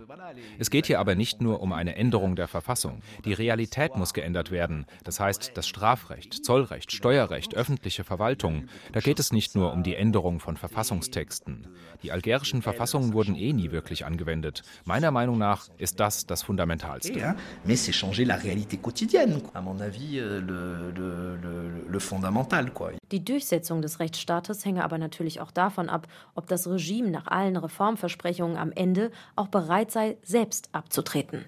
Es 0.59 0.69
geht 0.69 0.87
hier 0.87 1.01
aber 1.01 1.15
nicht 1.15 1.41
nur 1.41 1.63
um 1.63 1.66
eine 1.73 1.97
Änderung 1.97 2.37
der 2.37 2.49
Verfassung. 2.49 3.01
Die 3.25 3.33
Realität 3.33 3.97
muss 3.97 4.15
geändert 4.15 4.51
werden. 4.51 4.87
Das 5.05 5.21
heißt, 5.21 5.53
das 5.55 5.67
Straf 5.67 5.97
Strafrecht, 5.97 6.45
Zollrecht, 6.45 6.93
Steuerrecht, 6.93 7.55
öffentliche 7.55 8.05
Verwaltung. 8.05 8.67
Da 8.93 9.01
geht 9.01 9.19
es 9.19 9.33
nicht 9.33 9.55
nur 9.55 9.73
um 9.73 9.83
die 9.83 9.95
Änderung 9.95 10.41
von 10.41 10.57
Verfassungstexten. 10.57 11.69
Die 12.03 12.13
algerischen 12.13 12.61
Verfassungen 12.61 13.15
wurden 13.15 13.35
eh 13.35 13.53
nie 13.55 13.71
wirklich 13.71 14.05
angewendet. 14.05 14.63
Meiner 14.85 15.11
Meinung 15.11 15.39
nach 15.39 15.69
ist 15.79 16.01
das 16.01 16.27
das 16.27 16.43
Fundamentalste. 16.43 17.19
Euh, 17.19 17.33
die 23.11 23.25
Durchsetzung 23.25 23.83
des 23.83 24.01
Rechtsstaates 24.01 24.65
hänge 24.65 24.85
aber 24.85 24.99
natürlich 24.99 25.41
auch 25.41 25.51
davon 25.51 25.89
ab, 25.89 26.07
ob 26.35 26.47
das 26.47 26.69
Regime 26.69 27.11
nach 27.11 27.27
allen 27.27 27.57
Reformversprechungen 27.57 28.57
am 28.59 28.73
Ende 28.73 29.11
auch 29.35 29.49
bereit 29.49 29.91
sei, 29.91 30.19
selbst 30.23 30.69
abzutreten 30.73 31.47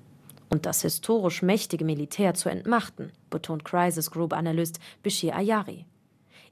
und 0.50 0.66
das 0.66 0.82
historisch 0.82 1.42
mächtige 1.42 1.84
Militär 1.84 2.34
zu 2.34 2.48
entmachten, 2.48 3.12
betont 3.30 3.64
Crisis 3.64 4.10
Group 4.10 4.32
Analyst 4.32 4.80
Bishir 5.02 5.34
Ayari. 5.36 5.86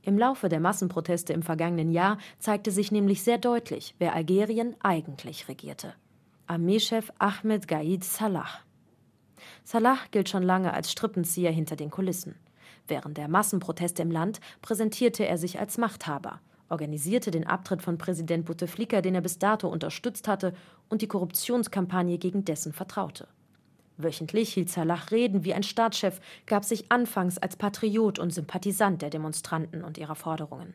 Im 0.03 0.19
Laufe 0.19 0.49
der 0.49 0.61
Massenproteste 0.61 1.33
im 1.33 1.43
vergangenen 1.43 1.91
Jahr 1.91 2.19
zeigte 2.39 2.71
sich 2.71 2.93
nämlich 2.93 3.23
sehr 3.23 3.39
deutlich, 3.39 3.95
wer 3.99 4.15
Algerien 4.15 4.77
eigentlich 4.81 5.49
regierte. 5.49 5.95
Armeechef 6.47 7.11
Ahmed 7.19 7.67
Gaid 7.67 8.05
Salah. 8.05 8.49
Salah 9.65 9.99
gilt 10.13 10.29
schon 10.29 10.45
lange 10.45 10.73
als 10.73 10.93
Strippenzieher 10.93 11.51
hinter 11.51 11.75
den 11.75 11.91
Kulissen. 11.91 12.37
Während 12.87 13.17
der 13.17 13.27
Massenproteste 13.27 14.03
im 14.03 14.13
Land 14.13 14.41
präsentierte 14.63 15.27
er 15.27 15.39
sich 15.39 15.59
als 15.59 15.77
Machthaber, 15.77 16.41
organisierte 16.69 17.33
den 17.33 17.47
Abtritt 17.47 17.83
von 17.83 17.99
Präsident 17.99 18.45
Bouteflika, 18.45 19.01
den 19.01 19.17
er 19.17 19.23
bis 19.23 19.41
dato 19.41 19.69
unterstützt 19.69 20.29
hatte, 20.29 20.55
und 20.89 21.03
die 21.03 21.09
Korruptionskampagne 21.09 22.19
gegen 22.19 22.45
dessen 22.45 22.73
vertraute. 22.73 23.27
Wöchentlich 23.99 24.53
hielt 24.53 24.71
Salah 24.71 25.01
Reden 25.11 25.45
wie 25.45 25.55
ein 25.55 25.63
Staatschef, 25.63 26.21
gab 26.47 26.65
sich 26.65 26.91
anfangs 26.93 27.39
als 27.39 27.57
Patriot 27.57 28.19
und 28.19 28.33
Sympathisant 28.33 29.03
der 29.03 29.11
Demonstranten 29.11 29.83
und 29.83 29.99
ihrer 29.99 30.15
Forderungen. 30.15 30.75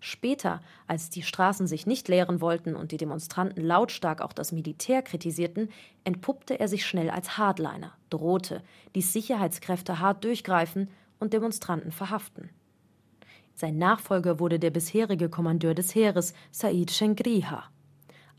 Später, 0.00 0.60
als 0.88 1.10
die 1.10 1.22
Straßen 1.22 1.68
sich 1.68 1.86
nicht 1.86 2.08
leeren 2.08 2.40
wollten 2.40 2.74
und 2.74 2.90
die 2.90 2.96
Demonstranten 2.96 3.64
lautstark 3.64 4.20
auch 4.20 4.32
das 4.32 4.50
Militär 4.50 5.00
kritisierten, 5.00 5.70
entpuppte 6.02 6.58
er 6.58 6.66
sich 6.66 6.84
schnell 6.84 7.08
als 7.08 7.38
Hardliner, 7.38 7.92
drohte, 8.10 8.62
ließ 8.94 9.12
Sicherheitskräfte 9.12 10.00
hart 10.00 10.24
durchgreifen 10.24 10.88
und 11.20 11.32
Demonstranten 11.32 11.92
verhaften. 11.92 12.50
Sein 13.54 13.78
Nachfolger 13.78 14.40
wurde 14.40 14.58
der 14.58 14.70
bisherige 14.70 15.28
Kommandeur 15.28 15.74
des 15.74 15.94
Heeres, 15.94 16.34
Said 16.50 16.90
Shengriha. 16.90 17.71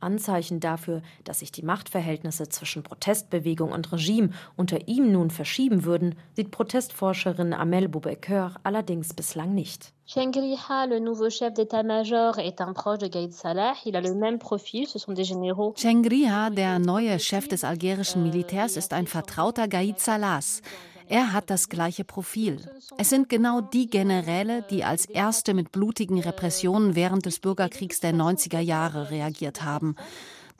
Anzeichen 0.03 0.59
dafür, 0.59 1.01
dass 1.23 1.39
sich 1.39 1.51
die 1.51 1.63
Machtverhältnisse 1.63 2.49
zwischen 2.49 2.83
Protestbewegung 2.83 3.71
und 3.71 3.91
Regime 3.91 4.29
unter 4.55 4.87
ihm 4.87 5.11
nun 5.11 5.31
verschieben 5.31 5.85
würden, 5.85 6.15
sieht 6.35 6.51
Protestforscherin 6.51 7.53
Amel 7.53 7.87
Boubaker 7.87 8.53
allerdings 8.63 9.13
bislang 9.13 9.55
nicht. 9.55 9.93
Chengriha, 10.05 10.85
le 10.85 10.99
nouveau 10.99 11.29
chef 11.29 11.53
d'état-major, 11.53 12.37
est 12.37 12.59
un 12.59 12.73
proche 12.73 12.99
de 12.99 13.07
Gaïd 13.07 13.31
Salah. 13.31 13.73
Il 13.85 13.95
a 13.95 14.01
le 14.01 14.13
même 14.13 14.37
profil, 14.37 14.85
ce 14.85 14.99
sont 14.99 15.13
des 15.13 15.23
généraux. 15.23 15.73
Chengriha, 15.77 16.49
der 16.49 16.77
neue 16.79 17.17
Chef 17.19 17.47
des 17.47 17.63
algerischen 17.63 18.21
Militärs, 18.21 18.75
ist 18.75 18.93
ein 18.93 19.07
Vertrauter 19.07 19.67
Gaïd 19.67 19.99
Salahs. 19.99 20.61
Er 21.07 21.33
hat 21.33 21.49
das 21.49 21.69
gleiche 21.69 22.03
Profil. 22.03 22.59
Es 22.97 23.09
sind 23.09 23.29
genau 23.29 23.61
die 23.61 23.89
Generäle, 23.89 24.63
die 24.69 24.83
als 24.83 25.05
erste 25.05 25.53
mit 25.53 25.71
blutigen 25.71 26.19
Repressionen 26.19 26.95
während 26.95 27.25
des 27.25 27.39
Bürgerkriegs 27.39 27.99
der 27.99 28.13
90er 28.13 28.59
Jahre 28.59 29.11
reagiert 29.11 29.63
haben. 29.63 29.95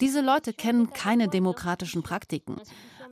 Diese 0.01 0.21
Leute 0.21 0.53
kennen 0.53 0.91
keine 0.91 1.27
demokratischen 1.27 2.03
Praktiken. 2.03 2.59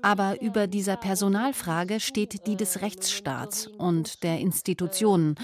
Aber 0.02 0.42
über 0.42 0.68
dieser 0.68 0.98
Personalfrage 0.98 2.00
steht 2.00 2.48
die 2.48 2.56
des 2.56 2.82
Rechtsstaats 2.82 3.68
und 3.68 4.24
der 4.24 4.40
Institutionen. 4.40 5.36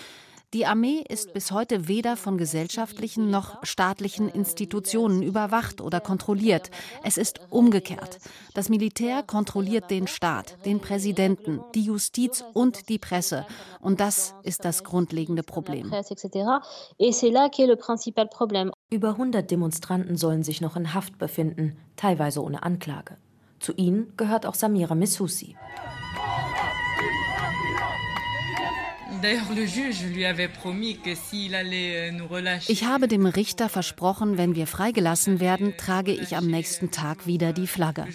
Die 0.53 0.65
Armee 0.65 1.03
ist 1.09 1.33
bis 1.33 1.51
heute 1.51 1.89
weder 1.89 2.15
von 2.15 2.37
gesellschaftlichen 2.37 3.29
noch 3.29 3.65
staatlichen 3.65 4.29
Institutionen 4.29 5.21
überwacht 5.21 5.81
oder 5.81 5.99
kontrolliert. 5.99 6.71
Es 7.03 7.17
ist 7.17 7.41
umgekehrt. 7.49 8.19
Das 8.53 8.69
Militär 8.69 9.23
kontrolliert 9.23 9.91
den 9.91 10.07
Staat, 10.07 10.57
den 10.63 10.79
Präsidenten, 10.79 11.59
die 11.75 11.81
Justiz 11.81 12.45
und 12.53 12.87
die 12.87 12.97
Presse. 12.97 13.45
Und 13.81 13.99
das 13.99 14.35
ist 14.43 14.63
das 14.63 14.85
grundlegende 14.85 15.43
Problem. 15.43 15.91
Über 18.89 19.09
100 19.09 19.51
Demonstranten 19.51 20.15
sollen 20.15 20.43
sich 20.43 20.61
noch 20.61 20.77
in 20.77 20.93
Haft 20.93 21.17
befinden, 21.17 21.77
teilweise 21.97 22.41
ohne 22.41 22.63
Anklage. 22.63 23.17
Zu 23.59 23.73
ihnen 23.73 24.13
gehört 24.15 24.45
auch 24.45 24.55
Samira 24.55 24.95
Messoussi. 24.95 25.57
Ich 32.67 32.85
habe 32.85 33.07
dem 33.07 33.25
Richter 33.25 33.69
versprochen, 33.69 34.37
wenn 34.37 34.55
wir 34.55 34.67
freigelassen 34.67 35.39
werden, 35.39 35.75
trage 35.77 36.11
ich 36.11 36.35
am 36.35 36.47
nächsten 36.47 36.91
Tag 36.91 37.25
wieder 37.25 37.53
die 37.53 37.67
Flagge. 37.67 38.05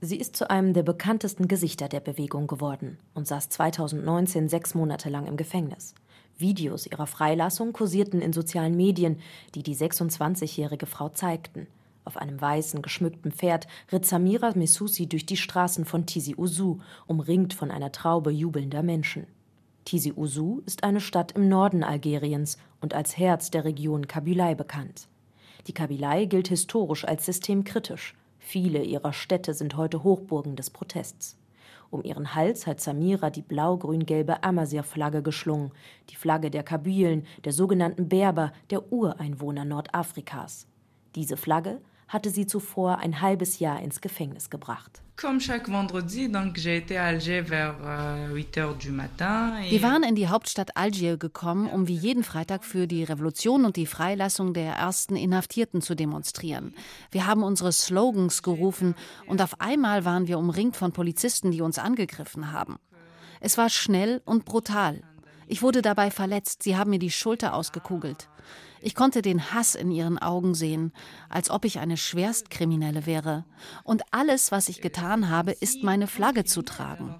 Sie 0.00 0.16
ist 0.16 0.36
zu 0.36 0.50
einem 0.50 0.74
der 0.74 0.82
bekanntesten 0.82 1.48
Gesichter 1.48 1.88
der 1.88 2.00
Bewegung 2.00 2.46
geworden 2.46 2.98
und 3.14 3.26
saß 3.26 3.48
2019 3.48 4.48
sechs 4.48 4.74
Monate 4.74 5.08
lang 5.08 5.26
im 5.26 5.36
Gefängnis. 5.36 5.94
Videos 6.38 6.86
ihrer 6.86 7.06
Freilassung 7.06 7.72
kursierten 7.72 8.20
in 8.20 8.32
sozialen 8.32 8.76
Medien, 8.76 9.20
die 9.54 9.62
die 9.62 9.76
26-jährige 9.76 10.86
Frau 10.86 11.08
zeigten. 11.08 11.66
Auf 12.04 12.16
einem 12.16 12.40
weißen, 12.40 12.82
geschmückten 12.82 13.30
Pferd 13.30 13.66
ritt 13.92 14.04
Samira 14.04 14.52
Messoussi 14.54 15.08
durch 15.08 15.24
die 15.24 15.36
Straßen 15.36 15.84
von 15.84 16.04
Tizi 16.06 16.34
Ouzou, 16.36 16.78
umringt 17.06 17.54
von 17.54 17.70
einer 17.70 17.92
Traube 17.92 18.32
jubelnder 18.32 18.82
Menschen. 18.82 19.26
Tizi 19.84 20.12
Ouzou 20.16 20.62
ist 20.66 20.84
eine 20.84 21.00
Stadt 21.00 21.32
im 21.32 21.48
Norden 21.48 21.84
Algeriens 21.84 22.58
und 22.80 22.94
als 22.94 23.16
Herz 23.18 23.50
der 23.50 23.64
Region 23.64 24.08
Kabylei 24.08 24.54
bekannt. 24.54 25.08
Die 25.66 25.74
Kabylei 25.74 26.24
gilt 26.24 26.48
historisch 26.48 27.04
als 27.04 27.26
systemkritisch. 27.26 28.14
Viele 28.38 28.82
ihrer 28.82 29.12
Städte 29.12 29.54
sind 29.54 29.76
heute 29.76 30.02
Hochburgen 30.02 30.56
des 30.56 30.70
Protests. 30.70 31.38
Um 31.90 32.02
ihren 32.02 32.34
Hals 32.34 32.66
hat 32.66 32.80
Samira 32.80 33.30
die 33.30 33.42
blau-grün-gelbe 33.42 34.42
Amazir-Flagge 34.42 35.22
geschlungen, 35.22 35.72
die 36.10 36.16
Flagge 36.16 36.50
der 36.50 36.62
Kabylen, 36.62 37.26
der 37.44 37.52
sogenannten 37.52 38.08
Berber, 38.08 38.52
der 38.70 38.92
Ureinwohner 38.92 39.64
Nordafrikas. 39.64 40.66
Diese 41.14 41.36
Flagge 41.36 41.80
hatte 42.12 42.30
sie 42.30 42.46
zuvor 42.46 42.98
ein 42.98 43.22
halbes 43.22 43.58
Jahr 43.58 43.80
ins 43.80 44.02
Gefängnis 44.02 44.50
gebracht. 44.50 45.00
Euh, 45.18 45.26
Wir 49.70 49.82
waren 49.82 50.02
in 50.02 50.14
die 50.14 50.28
Hauptstadt 50.28 50.76
Algier 50.76 51.16
gekommen, 51.16 51.68
um 51.68 51.88
wie 51.88 51.94
jeden 51.94 52.22
Freitag 52.22 52.64
für 52.64 52.86
die 52.86 53.04
Revolution 53.04 53.64
und 53.64 53.76
die 53.76 53.86
Freilassung 53.86 54.52
der 54.52 54.74
ersten 54.74 55.16
Inhaftierten 55.16 55.80
zu 55.80 55.94
demonstrieren. 55.94 56.74
Wir 57.10 57.26
haben 57.26 57.42
unsere 57.42 57.72
Slogans 57.72 58.42
gerufen 58.42 58.94
und 59.26 59.40
auf 59.40 59.60
einmal 59.60 60.04
waren 60.04 60.26
wir 60.26 60.38
umringt 60.38 60.76
von 60.76 60.92
Polizisten, 60.92 61.50
die 61.50 61.62
uns 61.62 61.78
angegriffen 61.78 62.52
haben. 62.52 62.76
Es 63.40 63.56
war 63.56 63.70
schnell 63.70 64.20
und 64.26 64.44
brutal. 64.44 65.02
Ich 65.46 65.62
wurde 65.62 65.82
dabei 65.82 66.10
verletzt, 66.10 66.62
sie 66.62 66.76
haben 66.76 66.90
mir 66.90 66.98
die 66.98 67.10
Schulter 67.10 67.54
ausgekugelt. 67.54 68.28
Ich 68.84 68.96
konnte 68.96 69.22
den 69.22 69.54
Hass 69.54 69.76
in 69.76 69.92
ihren 69.92 70.18
Augen 70.18 70.54
sehen, 70.54 70.92
als 71.28 71.50
ob 71.50 71.64
ich 71.64 71.78
eine 71.78 71.96
Schwerstkriminelle 71.96 73.06
wäre. 73.06 73.44
Und 73.84 74.02
alles, 74.10 74.50
was 74.50 74.68
ich 74.68 74.80
getan 74.80 75.30
habe, 75.30 75.52
ist 75.52 75.84
meine 75.84 76.08
Flagge 76.08 76.44
zu 76.44 76.62
tragen. 76.62 77.14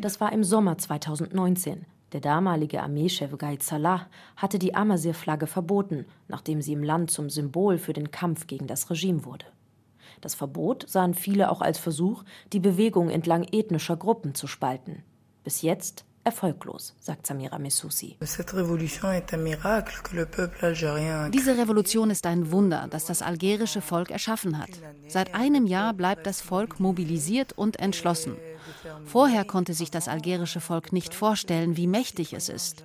Das 0.00 0.20
war 0.20 0.32
im 0.32 0.44
Sommer 0.44 0.78
2019. 0.78 1.86
Der 2.12 2.20
damalige 2.20 2.80
Armeechef 2.80 3.36
Gaid 3.36 3.64
Salah 3.64 4.06
hatte 4.36 4.60
die 4.60 4.76
Amazir-Flagge 4.76 5.48
verboten, 5.48 6.06
nachdem 6.28 6.62
sie 6.62 6.74
im 6.74 6.84
Land 6.84 7.10
zum 7.10 7.28
Symbol 7.28 7.76
für 7.76 7.92
den 7.92 8.12
Kampf 8.12 8.46
gegen 8.46 8.68
das 8.68 8.88
Regime 8.88 9.24
wurde. 9.24 9.46
Das 10.20 10.36
Verbot 10.36 10.88
sahen 10.88 11.14
viele 11.14 11.50
auch 11.50 11.60
als 11.60 11.78
Versuch, 11.78 12.22
die 12.52 12.60
Bewegung 12.60 13.10
entlang 13.10 13.48
ethnischer 13.50 13.96
Gruppen 13.96 14.36
zu 14.36 14.46
spalten. 14.46 15.02
Bis 15.44 15.60
jetzt 15.60 16.06
erfolglos, 16.24 16.94
sagt 17.00 17.26
Samira 17.26 17.58
Messoussi. 17.58 18.16
Diese 18.18 18.38
Revolution 21.58 22.10
ist 22.10 22.26
ein 22.26 22.50
Wunder, 22.50 22.86
das 22.88 23.04
das 23.04 23.20
algerische 23.20 23.82
Volk 23.82 24.10
erschaffen 24.10 24.58
hat. 24.58 24.70
Seit 25.06 25.34
einem 25.34 25.66
Jahr 25.66 25.92
bleibt 25.92 26.26
das 26.26 26.40
Volk 26.40 26.80
mobilisiert 26.80 27.52
und 27.52 27.78
entschlossen. 27.78 28.38
Vorher 29.04 29.44
konnte 29.44 29.74
sich 29.74 29.90
das 29.90 30.08
algerische 30.08 30.62
Volk 30.62 30.92
nicht 30.92 31.12
vorstellen, 31.14 31.76
wie 31.76 31.86
mächtig 31.86 32.32
es 32.32 32.48
ist. 32.48 32.84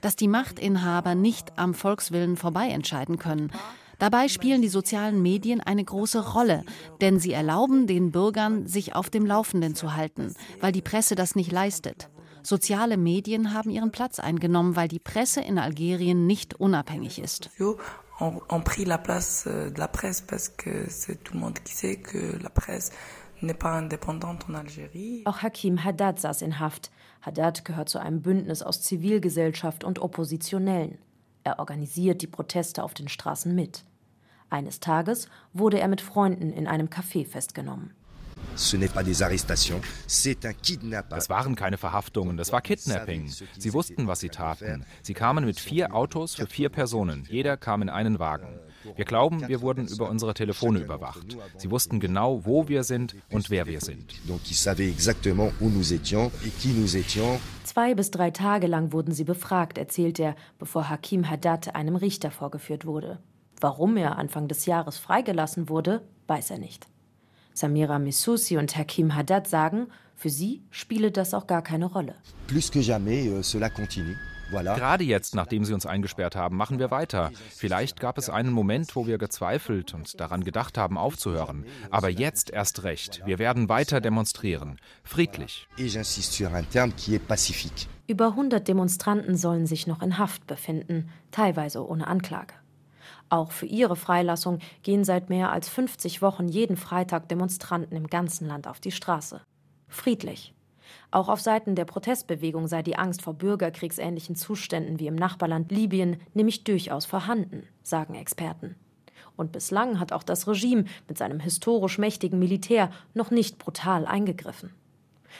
Dass 0.00 0.14
die 0.14 0.28
Machtinhaber 0.28 1.16
nicht 1.16 1.58
am 1.58 1.74
Volkswillen 1.74 2.36
vorbei 2.36 2.68
entscheiden 2.68 3.18
können. 3.18 3.50
Dabei 3.98 4.28
spielen 4.28 4.62
die 4.62 4.68
sozialen 4.68 5.22
Medien 5.22 5.60
eine 5.60 5.84
große 5.84 6.32
Rolle, 6.32 6.64
denn 7.00 7.18
sie 7.18 7.32
erlauben 7.32 7.86
den 7.86 8.10
Bürgern, 8.12 8.66
sich 8.66 8.94
auf 8.94 9.10
dem 9.10 9.24
Laufenden 9.24 9.74
zu 9.74 9.94
halten, 9.94 10.34
weil 10.60 10.72
die 10.72 10.82
Presse 10.82 11.14
das 11.14 11.34
nicht 11.34 11.52
leistet. 11.52 12.10
Soziale 12.42 12.96
Medien 12.96 13.54
haben 13.54 13.70
ihren 13.70 13.90
Platz 13.90 14.20
eingenommen, 14.20 14.76
weil 14.76 14.88
die 14.88 15.00
Presse 15.00 15.40
in 15.40 15.58
Algerien 15.58 16.26
nicht 16.26 16.54
unabhängig 16.54 17.18
ist. 17.18 17.50
ont 18.18 18.64
pris 18.64 18.84
la 18.84 18.98
place 18.98 19.46
euh, 19.46 19.70
de 19.70 19.78
la 19.78 19.88
presse 19.88 20.22
parce 20.22 20.48
que 20.48 20.88
c'est 20.88 21.22
tout 21.22 21.34
le 21.34 21.40
monde 21.40 21.58
qui 21.58 21.74
sait 21.74 21.96
que 21.96 22.38
la 22.42 22.48
presse 22.48 22.90
n'est 23.42 23.54
pas 23.54 23.72
indépendante 23.72 24.46
en 24.48 24.54
Algérie. 24.54 25.22
Auch 25.26 25.42
Hakim 25.42 25.84
Haddad 25.84 26.18
saß 26.18 26.42
in 26.42 26.58
Haft. 26.58 26.90
Haddad 27.20 27.64
gehört 27.64 27.88
zu 27.88 27.98
einem 27.98 28.22
Bündnis 28.22 28.62
aus 28.62 28.80
Zivilgesellschaft 28.82 29.84
und 29.84 29.98
Oppositionellen. 29.98 30.98
Er 31.44 31.58
organisiert 31.58 32.22
die 32.22 32.26
Proteste 32.26 32.82
auf 32.82 32.94
den 32.94 33.08
Straßen 33.08 33.54
mit. 33.54 33.84
Eines 34.50 34.80
Tages 34.80 35.28
wurde 35.52 35.80
er 35.80 35.88
mit 35.88 36.00
Freunden 36.00 36.52
in 36.52 36.66
einem 36.66 36.88
Café 36.88 37.26
festgenommen. 37.26 37.92
Es 38.54 38.72
waren 41.28 41.54
keine 41.56 41.78
Verhaftungen, 41.78 42.36
das 42.36 42.52
war 42.52 42.60
Kidnapping. 42.62 43.28
Sie 43.58 43.72
wussten, 43.74 44.06
was 44.06 44.20
sie 44.20 44.28
taten. 44.28 44.84
Sie 45.02 45.14
kamen 45.14 45.44
mit 45.44 45.60
vier 45.60 45.94
Autos 45.94 46.36
für 46.36 46.46
vier 46.46 46.68
Personen. 46.68 47.24
Jeder 47.28 47.56
kam 47.56 47.82
in 47.82 47.90
einen 47.90 48.18
Wagen. 48.18 48.48
Wir 48.94 49.04
glauben, 49.04 49.46
wir 49.48 49.60
wurden 49.60 49.88
über 49.88 50.08
unsere 50.08 50.32
Telefone 50.32 50.78
überwacht. 50.78 51.36
Sie 51.56 51.70
wussten 51.70 52.00
genau, 52.00 52.46
wo 52.46 52.68
wir 52.68 52.84
sind 52.84 53.16
und 53.30 53.50
wer 53.50 53.66
wir 53.66 53.80
sind. 53.80 54.14
Zwei 57.64 57.94
bis 57.94 58.10
drei 58.10 58.30
Tage 58.30 58.66
lang 58.66 58.92
wurden 58.92 59.12
sie 59.12 59.24
befragt, 59.24 59.76
erzählt 59.76 60.18
er, 60.18 60.36
bevor 60.58 60.88
Hakim 60.88 61.28
Haddad 61.28 61.74
einem 61.74 61.96
Richter 61.96 62.30
vorgeführt 62.30 62.86
wurde. 62.86 63.18
Warum 63.60 63.96
er 63.96 64.18
Anfang 64.18 64.48
des 64.48 64.66
Jahres 64.66 64.98
freigelassen 64.98 65.68
wurde, 65.68 66.02
weiß 66.26 66.50
er 66.50 66.58
nicht. 66.58 66.86
Samira 67.54 67.98
Missousi 67.98 68.58
und 68.58 68.76
Hakim 68.76 69.14
Haddad 69.14 69.48
sagen, 69.48 69.88
für 70.14 70.30
sie 70.30 70.62
spiele 70.70 71.10
das 71.10 71.34
auch 71.34 71.46
gar 71.46 71.62
keine 71.62 71.86
Rolle. 71.86 72.14
Plus 72.46 72.70
que 72.70 72.80
jamais, 72.80 73.28
euh, 73.28 73.42
cela 73.42 73.70
continue. 73.70 74.16
Gerade 74.50 75.04
jetzt, 75.04 75.34
nachdem 75.34 75.64
sie 75.64 75.74
uns 75.74 75.86
eingesperrt 75.86 76.36
haben, 76.36 76.56
machen 76.56 76.78
wir 76.78 76.90
weiter. 76.90 77.32
Vielleicht 77.50 78.00
gab 78.00 78.18
es 78.18 78.30
einen 78.30 78.52
Moment, 78.52 78.94
wo 78.94 79.06
wir 79.06 79.18
gezweifelt 79.18 79.94
und 79.94 80.20
daran 80.20 80.44
gedacht 80.44 80.78
haben, 80.78 80.98
aufzuhören. 80.98 81.64
Aber 81.90 82.08
jetzt 82.08 82.50
erst 82.50 82.84
recht. 82.84 83.22
Wir 83.24 83.38
werden 83.38 83.68
weiter 83.68 84.00
demonstrieren. 84.00 84.78
Friedlich. 85.02 85.66
Über 88.06 88.26
100 88.28 88.68
Demonstranten 88.68 89.36
sollen 89.36 89.66
sich 89.66 89.86
noch 89.86 90.00
in 90.02 90.18
Haft 90.18 90.46
befinden, 90.46 91.08
teilweise 91.32 91.86
ohne 91.86 92.06
Anklage. 92.06 92.54
Auch 93.28 93.50
für 93.50 93.66
ihre 93.66 93.96
Freilassung 93.96 94.60
gehen 94.82 95.04
seit 95.04 95.30
mehr 95.30 95.50
als 95.50 95.68
50 95.68 96.22
Wochen 96.22 96.48
jeden 96.48 96.76
Freitag 96.76 97.28
Demonstranten 97.28 97.96
im 97.96 98.06
ganzen 98.06 98.46
Land 98.46 98.68
auf 98.68 98.78
die 98.78 98.92
Straße. 98.92 99.40
Friedlich. 99.88 100.54
Auch 101.10 101.28
auf 101.28 101.40
Seiten 101.40 101.74
der 101.74 101.84
Protestbewegung 101.84 102.68
sei 102.68 102.82
die 102.82 102.96
Angst 102.96 103.22
vor 103.22 103.34
bürgerkriegsähnlichen 103.34 104.36
Zuständen 104.36 105.00
wie 105.00 105.08
im 105.08 105.16
Nachbarland 105.16 105.72
Libyen 105.72 106.20
nämlich 106.34 106.62
durchaus 106.62 107.04
vorhanden, 107.04 107.64
sagen 107.82 108.14
Experten. 108.14 108.76
Und 109.36 109.52
bislang 109.52 109.98
hat 109.98 110.12
auch 110.12 110.22
das 110.22 110.46
Regime 110.46 110.84
mit 111.08 111.18
seinem 111.18 111.40
historisch 111.40 111.98
mächtigen 111.98 112.38
Militär 112.38 112.90
noch 113.14 113.30
nicht 113.30 113.58
brutal 113.58 114.06
eingegriffen. 114.06 114.72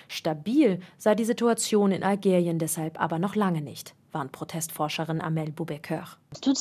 Stabil 0.08 0.80
sei 0.98 1.14
die 1.14 1.24
Situation 1.24 1.92
in 1.92 2.02
Algerien 2.02 2.58
deshalb 2.58 3.00
aber 3.00 3.18
noch 3.18 3.34
lange 3.34 3.62
nicht 3.62 3.94
warnt 4.16 4.32
Protestforscherin 4.32 5.20
Amel 5.20 5.52
Boubecker. 5.52 6.04
Die 6.42 6.56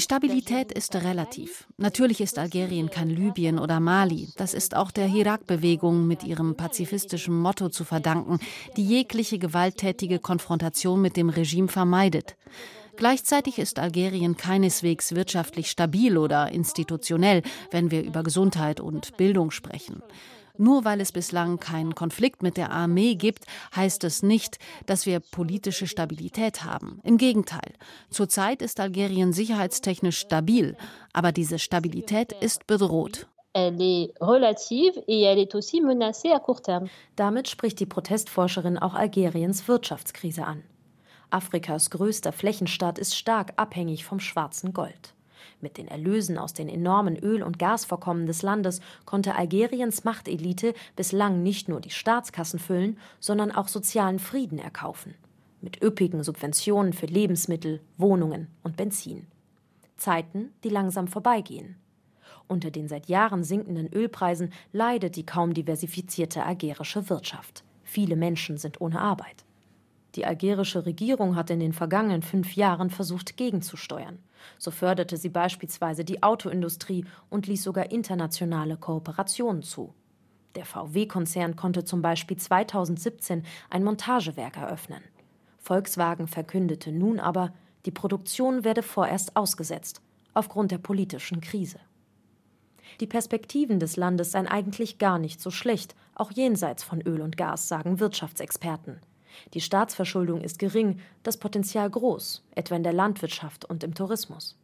Stabilität 0.00 0.72
ist 0.72 0.94
relativ. 0.94 1.66
Natürlich 1.76 2.20
ist 2.20 2.38
Algerien 2.38 2.88
kein 2.88 3.10
Libyen 3.10 3.58
oder 3.58 3.80
Mali. 3.80 4.28
Das 4.36 4.54
ist 4.54 4.76
auch 4.76 4.92
der 4.92 5.06
Hirak-Bewegung 5.06 6.06
mit 6.06 6.22
ihrem 6.22 6.54
pazifistischen 6.54 7.36
Motto 7.36 7.68
zu 7.68 7.82
verdanken, 7.82 8.38
die 8.76 8.84
jegliche 8.84 9.40
gewalttätige 9.40 10.20
Konfrontation 10.20 11.02
mit 11.02 11.16
dem 11.16 11.30
Regime 11.30 11.66
vermeidet. 11.66 12.36
Gleichzeitig 12.94 13.58
ist 13.58 13.80
Algerien 13.80 14.36
keineswegs 14.36 15.16
wirtschaftlich 15.16 15.68
stabil 15.68 16.16
oder 16.16 16.52
institutionell, 16.52 17.42
wenn 17.72 17.90
wir 17.90 18.04
über 18.04 18.22
Gesundheit 18.22 18.78
und 18.78 19.16
Bildung 19.16 19.50
sprechen. 19.50 20.00
Nur 20.56 20.84
weil 20.84 21.00
es 21.00 21.12
bislang 21.12 21.58
keinen 21.58 21.94
Konflikt 21.94 22.42
mit 22.42 22.56
der 22.56 22.70
Armee 22.70 23.14
gibt, 23.14 23.44
heißt 23.74 24.04
es 24.04 24.22
nicht, 24.22 24.58
dass 24.86 25.06
wir 25.06 25.20
politische 25.20 25.86
Stabilität 25.86 26.64
haben. 26.64 27.00
Im 27.02 27.16
Gegenteil. 27.16 27.72
Zurzeit 28.10 28.62
ist 28.62 28.80
Algerien 28.80 29.32
sicherheitstechnisch 29.32 30.18
stabil, 30.18 30.76
aber 31.12 31.32
diese 31.32 31.58
Stabilität 31.58 32.32
ist 32.32 32.66
bedroht. 32.66 33.26
Damit 37.16 37.48
spricht 37.48 37.80
die 37.80 37.86
Protestforscherin 37.86 38.78
auch 38.78 38.94
Algeriens 38.94 39.66
Wirtschaftskrise 39.66 40.44
an. 40.44 40.62
Afrikas 41.30 41.90
größter 41.90 42.32
Flächenstaat 42.32 42.98
ist 42.98 43.16
stark 43.16 43.52
abhängig 43.56 44.04
vom 44.04 44.20
schwarzen 44.20 44.72
Gold. 44.72 45.14
Mit 45.60 45.76
den 45.76 45.88
Erlösen 45.88 46.38
aus 46.38 46.54
den 46.54 46.68
enormen 46.68 47.16
Öl- 47.16 47.42
und 47.42 47.58
Gasvorkommen 47.58 48.26
des 48.26 48.42
Landes 48.42 48.80
konnte 49.04 49.34
Algeriens 49.34 50.04
Machtelite 50.04 50.74
bislang 50.96 51.42
nicht 51.42 51.68
nur 51.68 51.80
die 51.80 51.90
Staatskassen 51.90 52.58
füllen, 52.58 52.98
sondern 53.18 53.52
auch 53.52 53.68
sozialen 53.68 54.18
Frieden 54.18 54.58
erkaufen. 54.58 55.14
Mit 55.60 55.82
üppigen 55.82 56.22
Subventionen 56.22 56.94
für 56.94 57.06
Lebensmittel, 57.06 57.80
Wohnungen 57.98 58.48
und 58.62 58.78
Benzin. 58.78 59.26
Zeiten, 59.98 60.52
die 60.64 60.70
langsam 60.70 61.06
vorbeigehen. 61.06 61.76
Unter 62.48 62.70
den 62.70 62.88
seit 62.88 63.06
Jahren 63.06 63.44
sinkenden 63.44 63.92
Ölpreisen 63.92 64.52
leidet 64.72 65.16
die 65.16 65.26
kaum 65.26 65.52
diversifizierte 65.52 66.44
algerische 66.44 67.10
Wirtschaft. 67.10 67.64
Viele 67.84 68.16
Menschen 68.16 68.56
sind 68.56 68.80
ohne 68.80 69.00
Arbeit. 69.00 69.44
Die 70.20 70.26
algerische 70.26 70.84
Regierung 70.84 71.34
hat 71.34 71.48
in 71.48 71.60
den 71.60 71.72
vergangenen 71.72 72.20
fünf 72.20 72.54
Jahren 72.54 72.90
versucht, 72.90 73.38
gegenzusteuern. 73.38 74.18
So 74.58 74.70
förderte 74.70 75.16
sie 75.16 75.30
beispielsweise 75.30 76.04
die 76.04 76.22
Autoindustrie 76.22 77.06
und 77.30 77.46
ließ 77.46 77.62
sogar 77.62 77.90
internationale 77.90 78.76
Kooperationen 78.76 79.62
zu. 79.62 79.94
Der 80.56 80.66
VW-Konzern 80.66 81.56
konnte 81.56 81.84
zum 81.84 82.02
Beispiel 82.02 82.36
2017 82.36 83.44
ein 83.70 83.82
Montagewerk 83.82 84.58
eröffnen. 84.58 85.02
Volkswagen 85.56 86.26
verkündete 86.26 86.92
nun 86.92 87.18
aber, 87.18 87.54
die 87.86 87.90
Produktion 87.90 88.62
werde 88.62 88.82
vorerst 88.82 89.36
ausgesetzt, 89.36 90.02
aufgrund 90.34 90.70
der 90.70 90.78
politischen 90.78 91.40
Krise. 91.40 91.80
Die 93.00 93.06
Perspektiven 93.06 93.80
des 93.80 93.96
Landes 93.96 94.32
seien 94.32 94.48
eigentlich 94.48 94.98
gar 94.98 95.18
nicht 95.18 95.40
so 95.40 95.50
schlecht, 95.50 95.94
auch 96.14 96.30
jenseits 96.30 96.82
von 96.84 97.00
Öl 97.00 97.22
und 97.22 97.38
Gas, 97.38 97.68
sagen 97.68 98.00
Wirtschaftsexperten. 98.00 99.00
Die 99.54 99.60
Staatsverschuldung 99.60 100.40
ist 100.42 100.58
gering, 100.58 101.00
das 101.22 101.36
Potenzial 101.36 101.90
groß, 101.90 102.44
etwa 102.54 102.76
in 102.76 102.82
der 102.82 102.92
Landwirtschaft 102.92 103.64
und 103.64 103.84
im 103.84 103.94
Tourismus. 103.94 104.56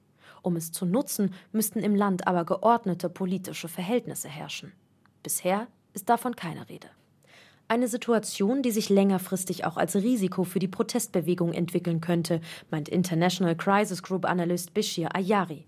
Um 0.42 0.56
es 0.56 0.70
zu 0.72 0.86
nutzen, 0.86 1.34
müssten 1.52 1.80
im 1.80 1.94
Land 1.94 2.26
aber 2.26 2.44
geordnete 2.44 3.08
politische 3.08 3.68
Verhältnisse 3.68 4.28
herrschen. 4.28 4.72
Bisher 5.22 5.66
ist 5.92 6.08
davon 6.08 6.36
keine 6.36 6.68
Rede. 6.68 6.88
Eine 7.68 7.88
Situation, 7.88 8.62
die 8.62 8.70
sich 8.70 8.90
längerfristig 8.90 9.64
auch 9.64 9.76
als 9.76 9.96
Risiko 9.96 10.44
für 10.44 10.60
die 10.60 10.68
Protestbewegung 10.68 11.52
entwickeln 11.52 12.00
könnte, 12.00 12.40
meint 12.70 12.88
International 12.88 13.56
Crisis 13.56 14.04
Group 14.04 14.24
Analyst 14.24 14.72
Bishir 14.72 15.08
Ayari. 15.16 15.64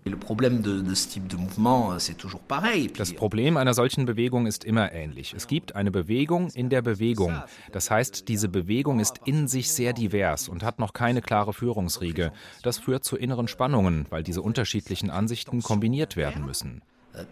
Das 2.97 3.13
Problem 3.13 3.57
einer 3.57 3.73
solchen 3.73 4.05
Bewegung 4.05 4.47
ist 4.47 4.63
immer 4.63 4.93
ähnlich. 4.93 5.33
Es 5.33 5.47
gibt 5.47 5.75
eine 5.75 5.91
Bewegung 5.91 6.49
in 6.51 6.69
der 6.69 6.81
Bewegung. 6.81 7.43
Das 7.73 7.91
heißt, 7.91 8.29
diese 8.29 8.47
Bewegung 8.47 9.01
ist 9.01 9.19
in 9.25 9.49
sich 9.49 9.69
sehr 9.69 9.91
divers 9.91 10.47
und 10.47 10.63
hat 10.63 10.79
noch 10.79 10.93
keine 10.93 11.21
klare 11.21 11.51
Führungsriege. 11.51 12.31
Das 12.63 12.77
führt 12.77 13.03
zu 13.03 13.17
inneren 13.17 13.49
Spannungen, 13.49 14.05
weil 14.09 14.23
diese 14.23 14.41
unterschiedlichen 14.41 15.09
Ansichten 15.09 15.61
kombiniert 15.61 16.15
werden 16.15 16.45
müssen. 16.45 16.81
Euh, 17.15 17.23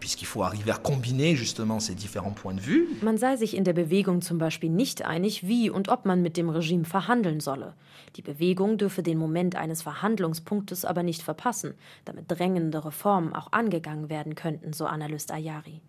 man 3.02 3.18
sei 3.18 3.36
sich 3.36 3.56
in 3.56 3.64
der 3.64 3.72
Bewegung 3.72 4.22
zum 4.22 4.38
Beispiel 4.38 4.70
nicht 4.70 5.04
einig, 5.04 5.46
wie 5.46 5.70
und 5.70 5.88
ob 5.88 6.04
man 6.04 6.22
mit 6.22 6.36
dem 6.36 6.48
Regime 6.50 6.84
verhandeln 6.84 7.40
solle. 7.40 7.74
Die 8.16 8.22
Bewegung 8.22 8.78
dürfe 8.78 9.02
den 9.02 9.18
Moment 9.18 9.56
eines 9.56 9.82
Verhandlungspunktes 9.82 10.84
aber 10.84 11.02
nicht 11.02 11.22
verpassen, 11.22 11.74
damit 12.04 12.24
drängende 12.28 12.84
Reformen 12.84 13.34
auch 13.34 13.52
angegangen 13.52 14.08
werden 14.08 14.34
könnten, 14.34 14.72
so 14.72 14.86
Analyst 14.86 15.30
Ayari. 15.30 15.80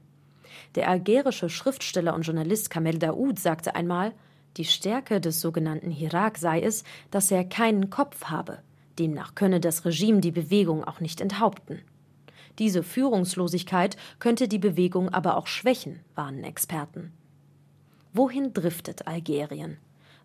Der 0.76 0.90
algerische 0.90 1.50
Schriftsteller 1.50 2.14
und 2.14 2.24
Journalist 2.24 2.70
Kamel 2.70 3.00
Daoud 3.00 3.40
sagte 3.40 3.76
einmal, 3.76 4.14
die 4.58 4.66
Stärke 4.66 5.22
des 5.22 5.42
sogenannten 5.42 5.92
Hirak 5.92 6.38
sei 6.38 6.62
es, 6.62 6.84
dass 7.12 7.32
er 7.32 7.44
keinen 7.44 7.90
Kopf 7.90 8.26
habe. 8.26 8.60
Demnach 8.98 9.36
könne 9.36 9.60
das 9.60 9.86
Regime 9.86 10.20
die 10.20 10.32
Bewegung 10.32 10.84
auch 10.84 11.00
nicht 11.00 11.22
enthaupten. 11.22 11.82
Diese 12.60 12.84
Führungslosigkeit 12.84 13.96
könnte 14.20 14.50
die 14.50 14.60
Bewegung 14.60 15.10
aber 15.10 15.38
auch 15.38 15.48
schwächen, 15.48 16.02
warnen 16.14 16.44
Experten. 16.44 17.14
Wohin 18.14 18.54
driftet 18.54 19.08
Algerien? 19.08 19.78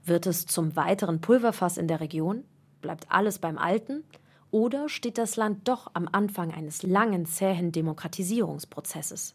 Wird 0.05 0.27
es 0.27 0.47
zum 0.47 0.75
weiteren 0.75 1.21
Pulverfass 1.21 1.77
in 1.77 1.87
der 1.87 2.01
Region? 2.01 2.45
Bleibt 2.83 3.11
alles 3.11 3.39
beim 3.39 3.57
Alten? 3.57 4.03
Oder 4.51 4.89
steht 4.89 5.17
das 5.17 5.37
Land 5.37 5.69
doch 5.69 5.91
am 5.95 6.09
Anfang 6.11 6.53
eines 6.53 6.83
langen, 6.83 7.25
zähen 7.25 7.73
Demokratisierungsprozesses? 7.73 9.35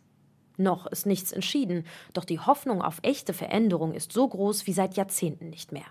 Noch 0.57 0.85
ist 0.88 1.05
nichts 1.05 1.31
entschieden, 1.31 1.85
doch 2.13 2.25
die 2.25 2.39
Hoffnung 2.39 2.81
auf 2.81 2.99
echte 3.01 3.33
Veränderung 3.33 3.93
ist 3.93 4.12
so 4.12 4.27
groß 4.27 4.67
wie 4.67 4.73
seit 4.73 4.97
Jahrzehnten 4.97 5.49
nicht 5.49 5.71
mehr. 5.71 5.85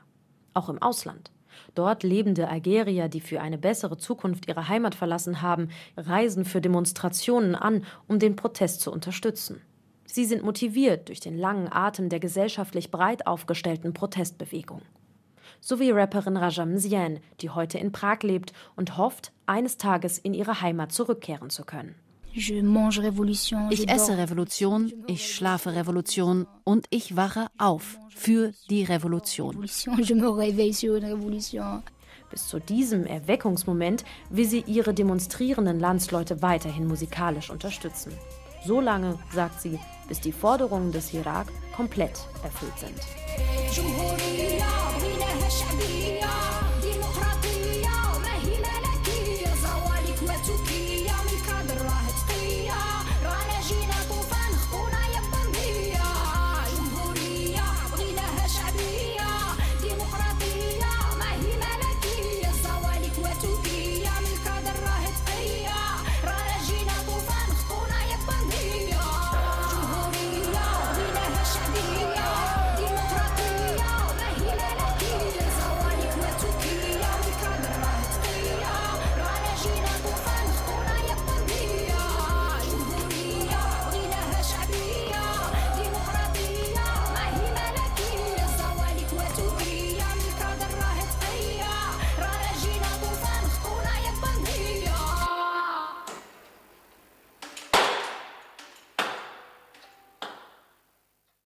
Auch 0.52 0.68
im 0.68 0.82
Ausland. 0.82 1.30
Dort 1.74 2.02
lebende 2.02 2.48
Algerier, 2.48 3.08
die 3.08 3.20
für 3.20 3.40
eine 3.40 3.58
bessere 3.58 3.96
Zukunft 3.96 4.48
ihre 4.48 4.68
Heimat 4.68 4.94
verlassen 4.94 5.42
haben, 5.42 5.68
reisen 5.96 6.44
für 6.44 6.60
Demonstrationen 6.60 7.54
an, 7.54 7.84
um 8.06 8.18
den 8.18 8.36
Protest 8.36 8.80
zu 8.80 8.92
unterstützen. 8.92 9.60
Sie 10.04 10.24
sind 10.24 10.42
motiviert 10.42 11.08
durch 11.08 11.20
den 11.20 11.36
langen 11.36 11.70
Atem 11.70 12.08
der 12.08 12.18
gesellschaftlich 12.18 12.90
breit 12.90 13.26
aufgestellten 13.26 13.92
Protestbewegung. 13.92 14.82
So 15.60 15.80
wie 15.80 15.90
Rapperin 15.90 16.36
Rajam 16.36 16.78
Zien, 16.78 17.20
die 17.40 17.50
heute 17.50 17.78
in 17.78 17.92
Prag 17.92 18.22
lebt 18.22 18.52
und 18.76 18.96
hofft, 18.96 19.32
eines 19.46 19.76
Tages 19.76 20.18
in 20.18 20.34
ihre 20.34 20.60
Heimat 20.60 20.92
zurückkehren 20.92 21.50
zu 21.50 21.64
können. 21.64 21.94
Ich 22.34 23.88
esse 23.88 24.18
Revolution, 24.18 24.92
ich 25.06 25.34
schlafe 25.34 25.74
Revolution 25.74 26.46
und 26.64 26.86
ich 26.90 27.16
wache 27.16 27.48
auf 27.58 27.98
für 28.10 28.52
die 28.70 28.84
Revolution. 28.84 29.60
Bis 32.30 32.46
zu 32.46 32.58
diesem 32.58 33.06
Erweckungsmoment 33.06 34.04
will 34.30 34.46
sie 34.46 34.62
ihre 34.66 34.92
demonstrierenden 34.92 35.80
Landsleute 35.80 36.42
weiterhin 36.42 36.86
musikalisch 36.86 37.50
unterstützen. 37.50 38.12
So 38.66 38.80
lange, 38.80 39.18
sagt 39.32 39.60
sie, 39.62 39.78
bis 40.08 40.20
die 40.20 40.32
Forderungen 40.32 40.92
des 40.92 41.14
Irak 41.14 41.46
komplett 41.74 42.20
erfüllt 42.42 42.78
sind. 42.78 42.98